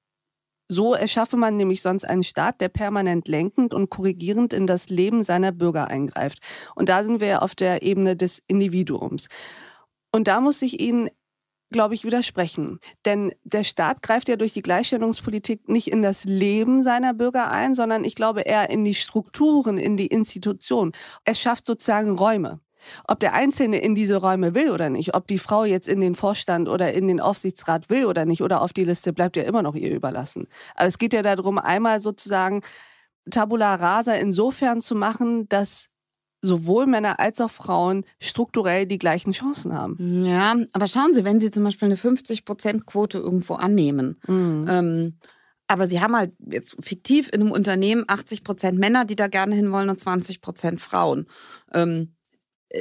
So 0.70 0.94
erschaffe 0.94 1.38
man 1.38 1.56
nämlich 1.56 1.82
sonst 1.82 2.04
einen 2.04 2.24
Staat, 2.24 2.60
der 2.62 2.70
permanent 2.70 3.28
lenkend 3.28 3.74
und 3.74 3.90
korrigierend 3.90 4.54
in 4.54 4.68
das 4.68 4.90
Leben 4.90 5.24
seiner 5.24 5.52
Bürger 5.52 5.88
eingreift. 5.88 6.40
Und 6.76 6.90
da 6.90 7.04
sind 7.04 7.22
wir 7.22 7.28
ja 7.28 7.40
auf 7.40 7.56
der 7.56 7.84
Ebene 7.84 8.16
des 8.16 8.44
Individuums. 8.48 9.28
Und 10.12 10.28
da 10.28 10.42
muss 10.42 10.62
ich 10.62 10.80
Ihnen 10.80 11.10
glaube 11.72 11.94
ich, 11.94 12.06
widersprechen. 12.06 12.80
Denn 13.06 13.34
der 13.44 13.64
Staat 13.64 14.02
greift 14.02 14.30
ja 14.30 14.36
durch 14.36 14.54
die 14.54 14.62
Gleichstellungspolitik 14.62 15.68
nicht 15.68 15.90
in 15.90 16.02
das 16.02 16.24
Leben 16.24 16.84
seiner 16.84 17.14
Bürger 17.14 17.52
ein, 17.52 17.76
sondern 17.76 18.04
ich 18.04 18.16
glaube 18.16 18.42
eher 18.42 18.70
in 18.70 18.86
die 18.86 18.94
Strukturen, 18.94 19.78
in 19.78 19.98
die 19.98 20.08
Institutionen. 20.08 20.94
Er 21.26 21.36
schafft 21.36 21.66
sozusagen 21.66 22.18
Räume. 22.18 22.60
Ob 23.08 23.20
der 23.20 23.34
Einzelne 23.34 23.80
in 23.80 23.96
diese 23.96 24.18
Räume 24.18 24.54
will 24.54 24.72
oder 24.72 24.90
nicht, 24.90 25.16
ob 25.16 25.28
die 25.28 25.40
Frau 25.40 25.64
jetzt 25.64 25.88
in 25.88 26.02
den 26.02 26.16
Vorstand 26.16 26.70
oder 26.70 26.94
in 26.94 27.08
den 27.08 27.20
Aufsichtsrat 27.20 27.90
will 27.90 28.06
oder 28.06 28.26
nicht 28.26 28.42
oder 28.42 28.62
auf 28.62 28.74
die 28.74 28.86
Liste, 28.86 29.14
bleibt 29.14 29.38
ja 29.38 29.44
immer 29.44 29.62
noch 29.62 29.76
ihr 29.76 29.94
überlassen. 29.94 30.48
Aber 30.76 30.88
es 30.88 30.98
geht 30.98 31.14
ja 31.14 31.22
darum, 31.22 31.58
einmal 31.58 32.00
sozusagen 32.00 32.62
Tabula 33.30 33.76
rasa 33.76 34.14
insofern 34.14 34.82
zu 34.82 34.96
machen, 34.96 35.48
dass 35.50 35.90
sowohl 36.42 36.86
Männer 36.86 37.20
als 37.20 37.42
auch 37.42 37.50
Frauen 37.50 38.06
strukturell 38.22 38.86
die 38.86 39.00
gleichen 39.00 39.32
Chancen 39.32 39.74
haben. 39.74 40.24
Ja, 40.26 40.56
aber 40.74 40.88
schauen 40.88 41.14
Sie, 41.14 41.26
wenn 41.26 41.40
Sie 41.40 41.52
zum 41.52 41.64
Beispiel 41.64 41.88
eine 41.88 41.96
50-Prozent-Quote 41.96 43.18
irgendwo 43.18 43.56
annehmen, 43.56 44.20
mhm. 44.28 44.66
ähm, 44.70 45.18
aber 45.68 45.88
Sie 45.88 46.00
haben 46.00 46.16
halt 46.16 46.34
jetzt 46.50 46.78
fiktiv 46.80 47.30
in 47.34 47.42
einem 47.42 47.52
Unternehmen 47.52 48.06
80 48.08 48.44
Prozent 48.44 48.80
Männer, 48.80 49.04
die 49.06 49.16
da 49.16 49.28
gerne 49.28 49.56
hinwollen 49.56 49.90
und 49.90 50.00
20 50.00 50.42
Prozent 50.42 50.80
Frauen. 50.80 51.28
Ähm, 51.74 52.14
äh, 52.14 52.17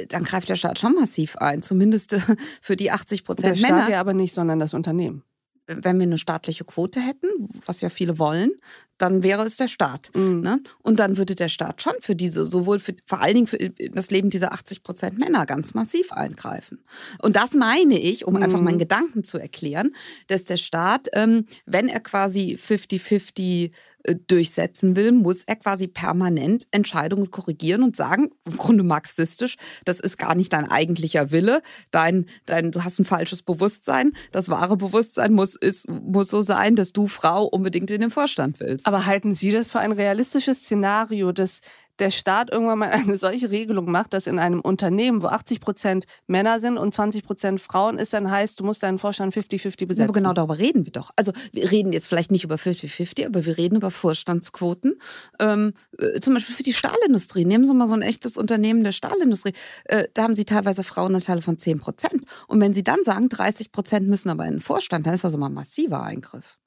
dann 0.09 0.23
greift 0.23 0.49
der 0.49 0.55
Staat 0.55 0.79
schon 0.79 0.93
massiv 0.93 1.37
ein, 1.37 1.61
zumindest 1.61 2.13
äh, 2.13 2.19
für 2.61 2.75
die 2.75 2.91
80 2.91 3.23
Prozent 3.23 3.61
Männer. 3.61 3.75
Der 3.75 3.83
Staat 3.83 3.91
ja 3.91 3.99
aber 3.99 4.13
nicht, 4.13 4.33
sondern 4.33 4.59
das 4.59 4.73
Unternehmen. 4.73 5.23
Wenn 5.67 5.97
wir 5.97 6.03
eine 6.03 6.17
staatliche 6.17 6.63
Quote 6.63 7.01
hätten, 7.01 7.27
was 7.65 7.81
ja 7.81 7.89
viele 7.89 8.19
wollen, 8.19 8.51
dann 8.97 9.23
wäre 9.23 9.43
es 9.43 9.57
der 9.57 9.67
Staat. 9.67 10.09
Mhm. 10.15 10.41
Ne? 10.41 10.59
Und 10.81 10.99
dann 10.99 11.17
würde 11.17 11.35
der 11.35 11.49
Staat 11.49 11.81
schon 11.81 11.93
für 11.99 12.15
diese, 12.15 12.47
sowohl 12.47 12.79
für, 12.79 12.95
vor 13.05 13.21
allen 13.21 13.35
Dingen 13.35 13.47
für 13.47 13.57
das 13.91 14.11
Leben 14.11 14.29
dieser 14.29 14.53
80 14.53 14.83
Prozent 14.83 15.17
Männer 15.17 15.45
ganz 15.45 15.73
massiv 15.73 16.11
eingreifen. 16.11 16.79
Und 17.21 17.35
das 17.35 17.53
meine 17.53 17.99
ich, 17.99 18.25
um 18.25 18.35
mhm. 18.35 18.43
einfach 18.43 18.61
meinen 18.61 18.79
Gedanken 18.79 19.23
zu 19.23 19.37
erklären, 19.37 19.95
dass 20.27 20.45
der 20.45 20.57
Staat, 20.57 21.07
ähm, 21.13 21.45
wenn 21.65 21.89
er 21.89 21.99
quasi 21.99 22.57
50-50 22.61 23.71
äh, 24.07 24.15
durchsetzen 24.27 24.95
will, 24.95 25.11
muss 25.11 25.43
er 25.43 25.57
quasi 25.57 25.87
permanent 25.87 26.65
Entscheidungen 26.71 27.29
korrigieren 27.29 27.83
und 27.83 27.95
sagen, 27.95 28.31
im 28.45 28.55
Grunde 28.55 28.83
marxistisch, 28.83 29.57
das 29.83 29.99
ist 29.99 30.17
gar 30.17 30.33
nicht 30.33 30.53
dein 30.53 30.69
eigentlicher 30.69 31.31
Wille, 31.31 31.61
dein, 31.91 32.25
dein, 32.45 32.71
du 32.71 32.83
hast 32.83 32.99
ein 32.99 33.05
falsches 33.05 33.41
Bewusstsein, 33.41 34.13
das 34.31 34.49
wahre 34.49 34.77
Bewusstsein 34.77 35.33
muss, 35.33 35.55
ist, 35.55 35.89
muss 35.89 36.29
so 36.29 36.41
sein, 36.41 36.75
dass 36.75 36.93
du 36.93 37.07
Frau 37.07 37.45
unbedingt 37.45 37.91
in 37.91 37.99
den 37.99 38.09
Vorstand 38.09 38.59
willst. 38.61 38.86
Aber 38.87 39.05
halten 39.05 39.35
Sie 39.35 39.51
das 39.51 39.71
für 39.71 39.79
ein 39.79 39.91
realistisches 39.91 40.61
Szenario, 40.61 41.33
dass 41.33 41.59
der 41.99 42.11
Staat 42.11 42.51
irgendwann 42.51 42.79
mal 42.79 42.89
eine 42.91 43.17
solche 43.17 43.51
Regelung 43.51 43.91
macht, 43.91 44.13
dass 44.13 44.27
in 44.27 44.39
einem 44.39 44.61
Unternehmen, 44.61 45.21
wo 45.21 45.27
80 45.27 45.59
Prozent 45.59 46.05
Männer 46.25 46.61
sind 46.61 46.77
und 46.77 46.93
20 46.93 47.23
Prozent 47.23 47.59
Frauen 47.59 47.97
ist, 47.97 48.13
dann 48.13 48.31
heißt, 48.31 48.59
du 48.59 48.63
musst 48.63 48.83
deinen 48.83 48.97
Vorstand 48.97 49.35
50-50 49.35 49.87
besetzen. 49.87 50.03
Aber 50.03 50.13
genau 50.13 50.31
darüber 50.31 50.57
reden 50.57 50.85
wir 50.85 50.93
doch. 50.93 51.11
Also 51.17 51.33
wir 51.51 51.69
reden 51.69 51.91
jetzt 51.91 52.07
vielleicht 52.07 52.31
nicht 52.31 52.45
über 52.45 52.55
50-50, 52.55 53.25
aber 53.25 53.45
wir 53.45 53.57
reden 53.57 53.75
über 53.75 53.91
Vorstandsquoten. 53.91 55.01
Ähm, 55.39 55.73
äh, 55.97 56.21
zum 56.21 56.35
Beispiel 56.35 56.55
für 56.55 56.63
die 56.63 56.73
Stahlindustrie. 56.73 57.43
Nehmen 57.43 57.65
Sie 57.65 57.73
mal 57.73 57.89
so 57.89 57.95
ein 57.95 58.01
echtes 58.01 58.37
Unternehmen 58.37 58.85
der 58.85 58.93
Stahlindustrie. 58.93 59.53
Äh, 59.85 60.07
da 60.13 60.23
haben 60.23 60.35
Sie 60.35 60.45
teilweise 60.45 60.83
Frauenanteile 60.83 61.41
von 61.41 61.57
10 61.57 61.79
Prozent. 61.79 62.23
Und 62.47 62.61
wenn 62.61 62.73
Sie 62.73 62.83
dann 62.83 63.03
sagen, 63.03 63.27
30 63.27 63.71
Prozent 63.71 64.07
müssen 64.07 64.29
aber 64.29 64.45
in 64.45 64.55
den 64.55 64.61
Vorstand, 64.61 65.05
dann 65.05 65.13
ist 65.13 65.23
das 65.25 65.33
immer 65.33 65.49
ein 65.49 65.53
massiver 65.53 66.03
Eingriff. 66.03 66.57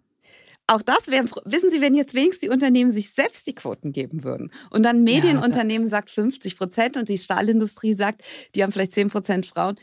Auch 0.70 0.83
das 0.83 1.09
wäre, 1.09 1.24
wissen 1.46 1.68
Sie, 1.68 1.80
wenn 1.80 1.96
jetzt 1.96 2.14
wenigstens 2.14 2.42
die 2.42 2.48
Unternehmen 2.48 2.92
sich 2.92 3.12
selbst 3.12 3.44
die 3.48 3.56
Quoten 3.56 3.90
geben 3.90 4.22
würden 4.22 4.52
und 4.70 4.85
dann 4.85 5.02
Medienunternehmen 5.02 5.88
ja, 5.88 5.90
sagt 5.90 6.11
50 6.11 6.56
Prozent 6.56 6.96
und 6.96 7.09
die 7.09 7.18
Stahlindustrie 7.18 7.94
sagt, 7.94 8.22
die 8.54 8.62
haben 8.62 8.70
vielleicht 8.70 8.92
10 8.92 9.09
Prozent 9.09 9.46
Frauen, 9.46 9.74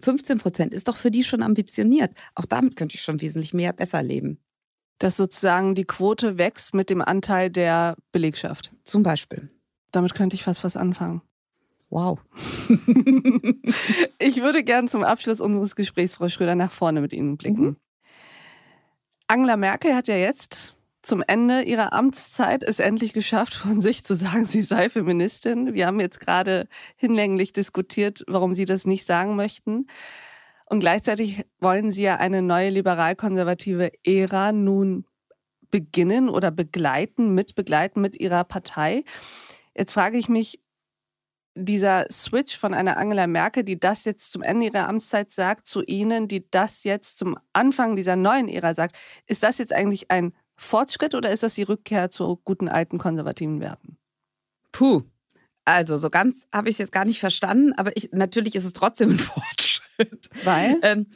15 0.00 0.38
Prozent 0.38 0.74
ist 0.74 0.86
doch 0.86 0.96
für 0.96 1.10
die 1.10 1.24
schon 1.24 1.42
ambitioniert. 1.42 2.12
Auch 2.34 2.44
damit 2.44 2.76
könnte 2.76 2.94
ich 2.96 3.00
schon 3.00 3.22
wesentlich 3.22 3.54
mehr 3.54 3.72
besser 3.72 4.02
leben. 4.02 4.38
Dass 4.98 5.16
sozusagen 5.16 5.74
die 5.74 5.86
Quote 5.86 6.36
wächst 6.36 6.74
mit 6.74 6.90
dem 6.90 7.00
Anteil 7.00 7.48
der 7.48 7.96
Belegschaft. 8.12 8.70
Zum 8.84 9.02
Beispiel. 9.02 9.48
Damit 9.92 10.14
könnte 10.14 10.36
ich 10.36 10.42
fast 10.42 10.62
was 10.62 10.76
anfangen. 10.76 11.22
Wow. 11.88 12.18
ich 14.18 14.42
würde 14.42 14.62
gern 14.62 14.88
zum 14.88 15.04
Abschluss 15.04 15.40
unseres 15.40 15.74
Gesprächs, 15.74 16.16
Frau 16.16 16.28
Schröder, 16.28 16.54
nach 16.54 16.72
vorne 16.72 17.00
mit 17.00 17.14
Ihnen 17.14 17.38
blicken. 17.38 17.64
Mhm. 17.64 17.76
Angela 19.26 19.56
Merkel 19.56 19.94
hat 19.94 20.08
ja 20.08 20.16
jetzt 20.16 20.74
zum 21.02 21.22
Ende 21.26 21.62
ihrer 21.62 21.92
Amtszeit 21.92 22.62
es 22.62 22.78
endlich 22.78 23.12
geschafft, 23.12 23.54
von 23.54 23.80
sich 23.80 24.04
zu 24.04 24.14
sagen, 24.14 24.46
sie 24.46 24.62
sei 24.62 24.88
Feministin. 24.88 25.74
Wir 25.74 25.86
haben 25.86 26.00
jetzt 26.00 26.20
gerade 26.20 26.66
hinlänglich 26.96 27.52
diskutiert, 27.52 28.24
warum 28.26 28.54
sie 28.54 28.64
das 28.64 28.86
nicht 28.86 29.06
sagen 29.06 29.36
möchten. 29.36 29.86
Und 30.66 30.80
gleichzeitig 30.80 31.44
wollen 31.60 31.92
sie 31.92 32.02
ja 32.02 32.16
eine 32.16 32.40
neue 32.40 32.70
liberal-konservative 32.70 33.92
Ära 34.04 34.52
nun 34.52 35.04
beginnen 35.70 36.28
oder 36.28 36.50
begleiten, 36.50 37.34
mitbegleiten 37.34 38.00
mit 38.00 38.18
ihrer 38.18 38.44
Partei. 38.44 39.04
Jetzt 39.76 39.92
frage 39.92 40.16
ich 40.16 40.28
mich, 40.28 40.60
dieser 41.54 42.06
Switch 42.10 42.56
von 42.56 42.74
einer 42.74 42.96
Angela 42.96 43.26
Merkel, 43.26 43.62
die 43.62 43.78
das 43.78 44.04
jetzt 44.04 44.32
zum 44.32 44.42
Ende 44.42 44.66
ihrer 44.66 44.88
Amtszeit 44.88 45.30
sagt, 45.30 45.66
zu 45.66 45.82
Ihnen, 45.82 46.28
die 46.28 46.48
das 46.50 46.84
jetzt 46.84 47.18
zum 47.18 47.38
Anfang 47.52 47.96
dieser 47.96 48.16
neuen 48.16 48.48
Ära 48.48 48.74
sagt, 48.74 48.96
ist 49.26 49.42
das 49.42 49.58
jetzt 49.58 49.72
eigentlich 49.72 50.10
ein 50.10 50.32
Fortschritt 50.56 51.14
oder 51.14 51.30
ist 51.30 51.42
das 51.42 51.54
die 51.54 51.62
Rückkehr 51.62 52.10
zu 52.10 52.40
guten 52.44 52.68
alten 52.68 52.98
konservativen 52.98 53.60
Werten? 53.60 53.98
Puh. 54.72 55.02
Also 55.64 55.96
so 55.96 56.10
ganz 56.10 56.46
habe 56.52 56.68
ich 56.68 56.74
es 56.74 56.78
jetzt 56.78 56.92
gar 56.92 57.04
nicht 57.04 57.20
verstanden, 57.20 57.72
aber 57.72 57.96
ich, 57.96 58.10
natürlich 58.12 58.54
ist 58.54 58.64
es 58.64 58.72
trotzdem 58.72 59.10
ein 59.10 59.18
Fortschritt. 59.18 60.28
Weil? 60.44 60.78
Ähm, 60.82 61.06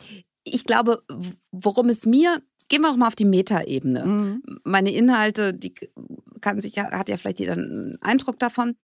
ich 0.44 0.64
glaube, 0.64 1.02
worum 1.50 1.88
es 1.88 2.06
mir 2.06 2.42
Gehen 2.68 2.82
wir 2.82 2.90
doch 2.90 2.96
mal 2.96 3.08
auf 3.08 3.16
die 3.16 3.24
Metaebene. 3.24 4.04
Mhm. 4.04 4.42
Meine 4.62 4.92
Inhalte, 4.92 5.54
die 5.54 5.72
kann 6.42 6.60
sich, 6.60 6.78
hat 6.78 7.08
ja 7.08 7.16
vielleicht 7.16 7.40
jeder 7.40 7.54
einen 7.54 7.98
Eindruck 8.02 8.38
davon. 8.38 8.76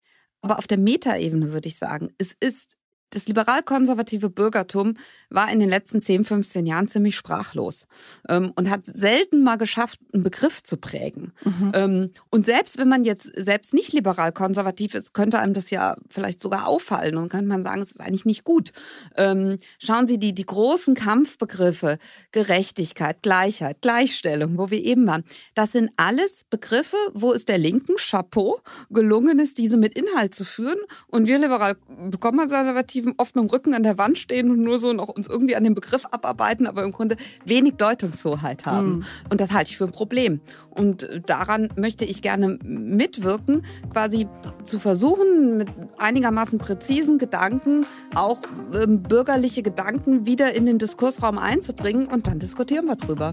Aber 0.43 0.59
auf 0.59 0.67
der 0.67 0.77
Metaebene 0.77 1.51
würde 1.53 1.69
ich 1.69 1.77
sagen, 1.77 2.13
es 2.17 2.35
ist 2.39 2.77
das 3.13 3.27
liberal-konservative 3.27 4.29
Bürgertum 4.29 4.95
war 5.29 5.51
in 5.51 5.59
den 5.59 5.69
letzten 5.69 6.01
10, 6.01 6.25
15 6.25 6.65
Jahren 6.65 6.87
ziemlich 6.87 7.15
sprachlos 7.15 7.87
ähm, 8.27 8.51
und 8.55 8.69
hat 8.69 8.81
selten 8.85 9.43
mal 9.43 9.57
geschafft, 9.57 9.99
einen 10.13 10.23
Begriff 10.23 10.63
zu 10.63 10.77
prägen. 10.77 11.33
Mhm. 11.43 11.71
Ähm, 11.73 12.09
und 12.29 12.45
selbst 12.45 12.77
wenn 12.77 12.89
man 12.89 13.03
jetzt 13.03 13.31
selbst 13.35 13.73
nicht 13.73 13.93
liberal-konservativ 13.93 14.95
ist, 14.95 15.13
könnte 15.13 15.39
einem 15.39 15.53
das 15.53 15.69
ja 15.69 15.95
vielleicht 16.09 16.41
sogar 16.41 16.67
auffallen 16.67 17.17
und 17.17 17.29
könnte 17.29 17.47
man 17.47 17.63
sagen, 17.63 17.81
es 17.81 17.91
ist 17.91 18.01
eigentlich 18.01 18.25
nicht 18.25 18.43
gut. 18.43 18.71
Ähm, 19.15 19.57
schauen 19.79 20.07
Sie 20.07 20.17
die, 20.17 20.33
die 20.33 20.45
großen 20.45 20.95
Kampfbegriffe, 20.95 21.97
Gerechtigkeit, 22.31 23.21
Gleichheit, 23.21 23.81
Gleichstellung, 23.81 24.57
wo 24.57 24.69
wir 24.71 24.83
eben 24.83 25.05
waren, 25.07 25.23
das 25.55 25.71
sind 25.71 25.91
alles 25.97 26.45
Begriffe, 26.49 26.97
wo 27.13 27.33
es 27.33 27.45
der 27.45 27.57
linken 27.57 27.95
Chapeau 27.97 28.59
gelungen 28.89 29.39
ist, 29.39 29.57
diese 29.57 29.77
mit 29.77 29.93
Inhalt 29.93 30.33
zu 30.33 30.45
führen 30.45 30.79
und 31.07 31.27
wir 31.27 31.37
liberal-konservativ 31.37 33.02
Konservativen 33.03 33.13
oft 33.17 33.35
mit 33.35 33.43
dem 33.43 33.49
Rücken 33.49 33.73
an 33.73 33.83
der 33.83 33.97
Wand 33.97 34.17
stehen 34.17 34.49
und 34.51 34.61
nur 34.61 34.79
so 34.79 34.93
noch 34.93 35.09
uns 35.09 35.27
irgendwie 35.27 35.55
an 35.55 35.63
dem 35.63 35.73
Begriff 35.73 36.05
abarbeiten, 36.11 36.67
aber 36.67 36.83
im 36.83 36.91
Grunde 36.91 37.17
wenig 37.45 37.75
Deutungshoheit 37.75 38.65
haben. 38.65 38.97
Mhm. 38.97 39.03
Und 39.29 39.41
das 39.41 39.51
halte 39.51 39.71
ich 39.71 39.77
für 39.77 39.85
ein 39.85 39.91
Problem. 39.91 40.39
Und 40.69 41.21
daran 41.25 41.69
möchte 41.75 42.05
ich 42.05 42.21
gerne 42.21 42.57
mitwirken, 42.63 43.63
quasi 43.91 44.27
zu 44.63 44.79
versuchen, 44.79 45.57
mit 45.57 45.69
einigermaßen 45.97 46.59
präzisen 46.59 47.17
Gedanken 47.17 47.85
auch 48.15 48.39
ähm, 48.73 49.03
bürgerliche 49.03 49.63
Gedanken 49.63 50.25
wieder 50.25 50.53
in 50.55 50.65
den 50.65 50.77
Diskursraum 50.77 51.37
einzubringen 51.37 52.07
und 52.07 52.27
dann 52.27 52.39
diskutieren 52.39 52.85
wir 52.85 52.95
drüber. 52.95 53.31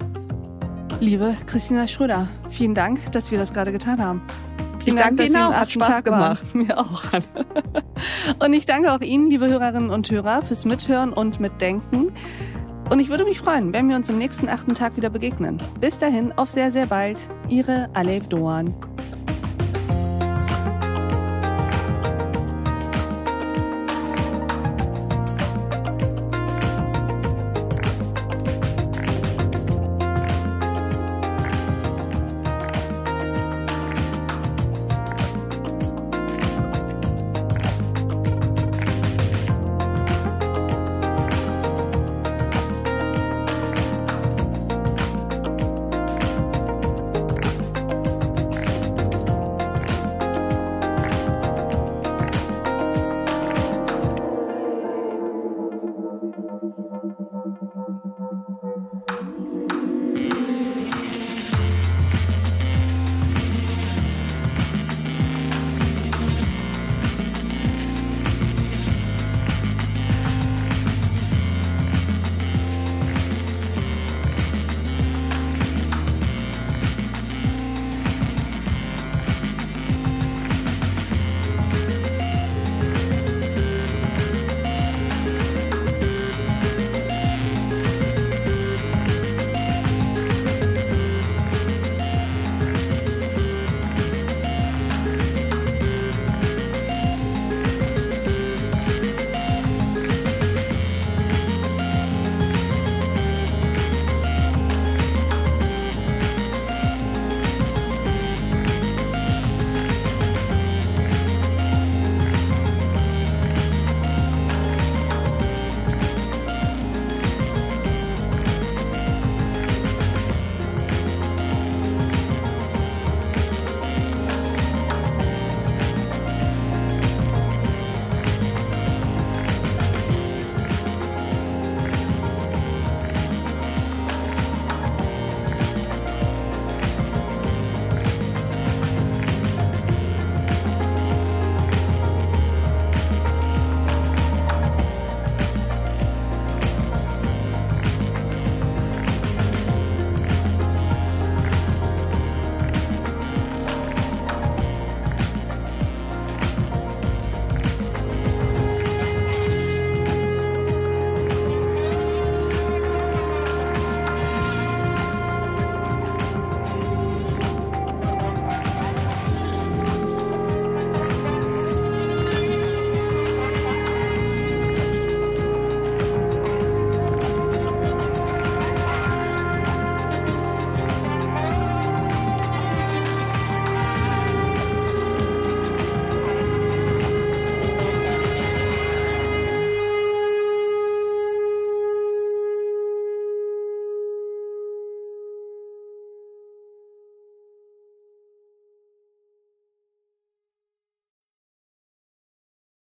Liebe 1.01 1.35
Christina 1.47 1.89
Schröder, 1.89 2.29
vielen 2.51 2.75
Dank, 2.75 3.13
dass 3.13 3.31
wir 3.31 3.39
das 3.39 3.53
gerade 3.53 3.73
getan 3.73 4.03
haben. 4.03 4.23
Vielen 4.83 4.97
ich 4.97 5.03
danke 5.03 5.25
Ihnen 5.25 5.37
auch. 5.37 5.53
Hat 5.53 5.71
Spaß 5.71 5.89
Tag 5.89 6.05
gemacht. 6.05 6.43
War. 6.55 6.63
Mir 6.63 6.79
auch. 6.79 7.03
und 8.45 8.53
ich 8.53 8.67
danke 8.67 8.93
auch 8.93 9.01
Ihnen, 9.01 9.31
liebe 9.31 9.49
Hörerinnen 9.49 9.91
und 9.91 10.11
Hörer, 10.11 10.43
fürs 10.43 10.65
Mithören 10.65 11.13
und 11.13 11.41
Mitdenken. 11.41 12.13
Und 12.89 12.99
ich 12.99 13.09
würde 13.09 13.25
mich 13.25 13.39
freuen, 13.39 13.73
wenn 13.73 13.89
wir 13.89 13.95
uns 13.95 14.11
am 14.11 14.19
nächsten 14.19 14.49
achten 14.49 14.75
Tag 14.75 14.97
wieder 14.97 15.11
begegnen. 15.11 15.59
Bis 15.79 15.99
dahin, 15.99 16.33
auf 16.33 16.51
sehr, 16.51 16.73
sehr 16.73 16.87
bald. 16.87 17.19
Ihre 17.49 17.89
Alev 17.95 18.27
Doan. 18.27 18.75